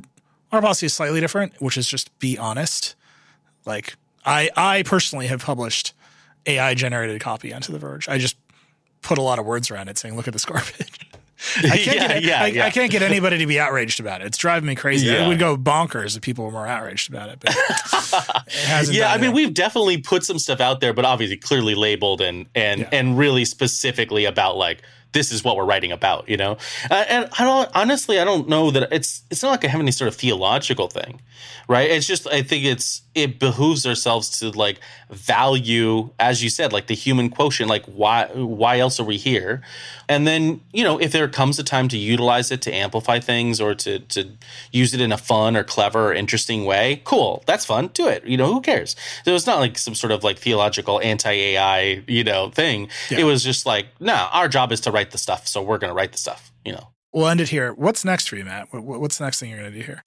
[0.53, 2.97] our policy is slightly different, which is just be honest.
[3.66, 5.93] Like I I personally have published
[6.47, 8.09] AI generated copy onto The Verge.
[8.09, 8.36] I just
[9.03, 11.10] put a lot of words around it saying, "Look at this garbage."
[11.59, 12.66] I can't, Yeah, get, yeah, I, yeah.
[12.66, 14.26] I can't get anybody to be outraged about it.
[14.26, 15.07] It's driving me crazy.
[15.07, 15.24] Yeah.
[15.24, 17.41] It would go bonkers if people were more outraged about it.
[17.41, 21.36] But it hasn't yeah, I mean, we've definitely put some stuff out there, but obviously
[21.36, 24.82] clearly labeled and and and really specifically about like
[25.12, 26.57] this is what we're writing about, you know.
[26.91, 29.80] Uh, and I don't honestly, I don't know that it's it's not like I have
[29.80, 31.20] any sort of theological thing,
[31.68, 31.91] right?
[31.91, 34.79] It's just I think it's it behooves ourselves to like
[35.11, 39.63] value, as you said, like the human quotient, like why why else are we here?
[40.09, 43.61] And then you know if there comes a time to utilize it to amplify things
[43.61, 44.31] or to to
[44.71, 47.89] use it in a fun or clever or interesting way, cool, that's fun.
[47.89, 48.25] Do it.
[48.25, 48.95] You know who cares?
[49.25, 52.89] So it's not like some sort of like theological anti AI you know thing.
[53.11, 55.91] It was just like, nah, our job is to write the stuff, so we're going
[55.91, 56.53] to write the stuff.
[56.65, 56.89] You know.
[57.13, 57.73] We'll end it here.
[57.73, 58.69] What's next for you, Matt?
[58.71, 60.05] What's the next thing you're going to do here?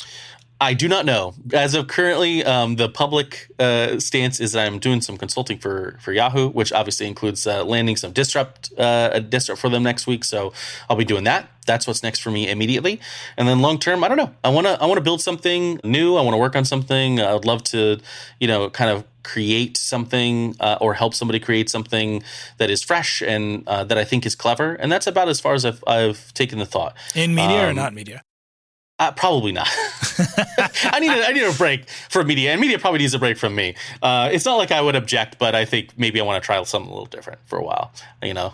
[0.63, 1.33] I do not know.
[1.53, 5.97] As of currently, um, the public uh, stance is that I'm doing some consulting for
[5.99, 10.07] for Yahoo, which obviously includes uh, landing some disrupt uh, a disrupt for them next
[10.07, 10.23] week.
[10.23, 10.53] So
[10.89, 11.49] I'll be doing that.
[11.65, 12.99] That's what's next for me immediately.
[13.37, 14.31] And then long term, I don't know.
[14.43, 16.15] I want to I want to build something new.
[16.15, 17.19] I want to work on something.
[17.19, 17.99] I would love to,
[18.39, 22.23] you know, kind of create something uh, or help somebody create something
[22.57, 24.75] that is fresh and uh, that I think is clever.
[24.75, 26.93] And that's about as far as I've, I've taken the thought.
[27.15, 28.23] In media or Um, not media?
[28.99, 29.67] Uh, probably not.
[30.85, 33.37] I need a, I need a break from media, and media probably needs a break
[33.37, 33.75] from me.
[34.01, 36.61] Uh, it's not like I would object, but I think maybe I want to try
[36.63, 37.91] something a little different for a while.
[38.21, 38.53] You know,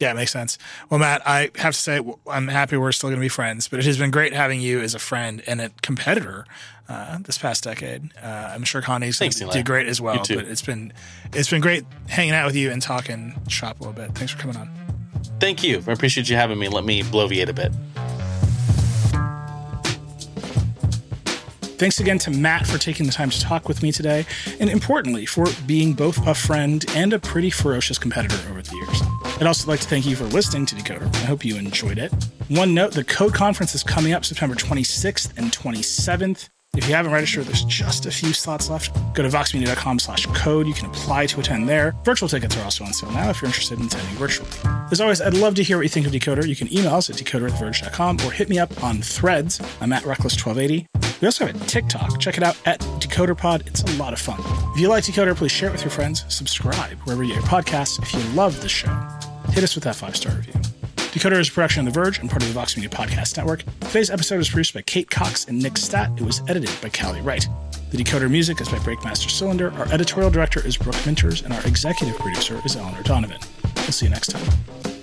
[0.00, 0.58] Yeah, it makes sense.
[0.90, 3.78] Well, Matt, I have to say I'm happy we're still going to be friends, but
[3.78, 6.46] it has been great having you as a friend and a competitor
[6.88, 8.10] uh, this past decade.
[8.20, 10.18] Uh, I'm sure Connie's going to do great as well.
[10.18, 10.92] But it's been
[11.32, 14.14] it's been great hanging out with you and talking shop a little bit.
[14.16, 14.68] Thanks for coming on.
[15.38, 15.82] thank you.
[15.86, 16.68] I appreciate you having me.
[16.68, 17.72] Let me bloviate a bit.
[21.78, 24.24] Thanks again to Matt for taking the time to talk with me today,
[24.60, 29.02] and importantly, for being both a friend and a pretty ferocious competitor over the years.
[29.38, 31.14] I'd also like to thank you for listening to Decoder.
[31.16, 32.12] I hope you enjoyed it.
[32.48, 36.48] One note the Code Conference is coming up September 26th and 27th.
[36.76, 38.92] If you haven't registered, there's just a few slots left.
[39.14, 40.66] Go to voxmedia.com slash code.
[40.66, 41.94] You can apply to attend there.
[42.04, 44.50] Virtual tickets are also on sale now if you're interested in attending virtually.
[44.90, 46.46] As always, I'd love to hear what you think of Decoder.
[46.46, 49.60] You can email us at decoder at theverge.com or hit me up on threads.
[49.80, 50.86] I'm at Reckless1280.
[51.20, 52.20] We also have a TikTok.
[52.20, 53.66] Check it out at DecoderPod.
[53.66, 54.38] It's a lot of fun.
[54.74, 56.24] If you like Decoder, please share it with your friends.
[56.28, 58.00] Subscribe wherever you get your podcasts.
[58.02, 58.94] If you love the show,
[59.50, 60.52] hit us with that five star review.
[61.16, 63.62] Decoder is a production of The Verge and part of the Vox Media Podcast Network.
[63.80, 66.10] Today's episode was produced by Kate Cox and Nick Statt.
[66.20, 67.48] It was edited by Callie Wright.
[67.90, 69.72] The Decoder music is by Breakmaster Cylinder.
[69.78, 73.38] Our editorial director is Brooke Minters, and our executive producer is Eleanor Donovan.
[73.76, 74.95] We'll see you next time.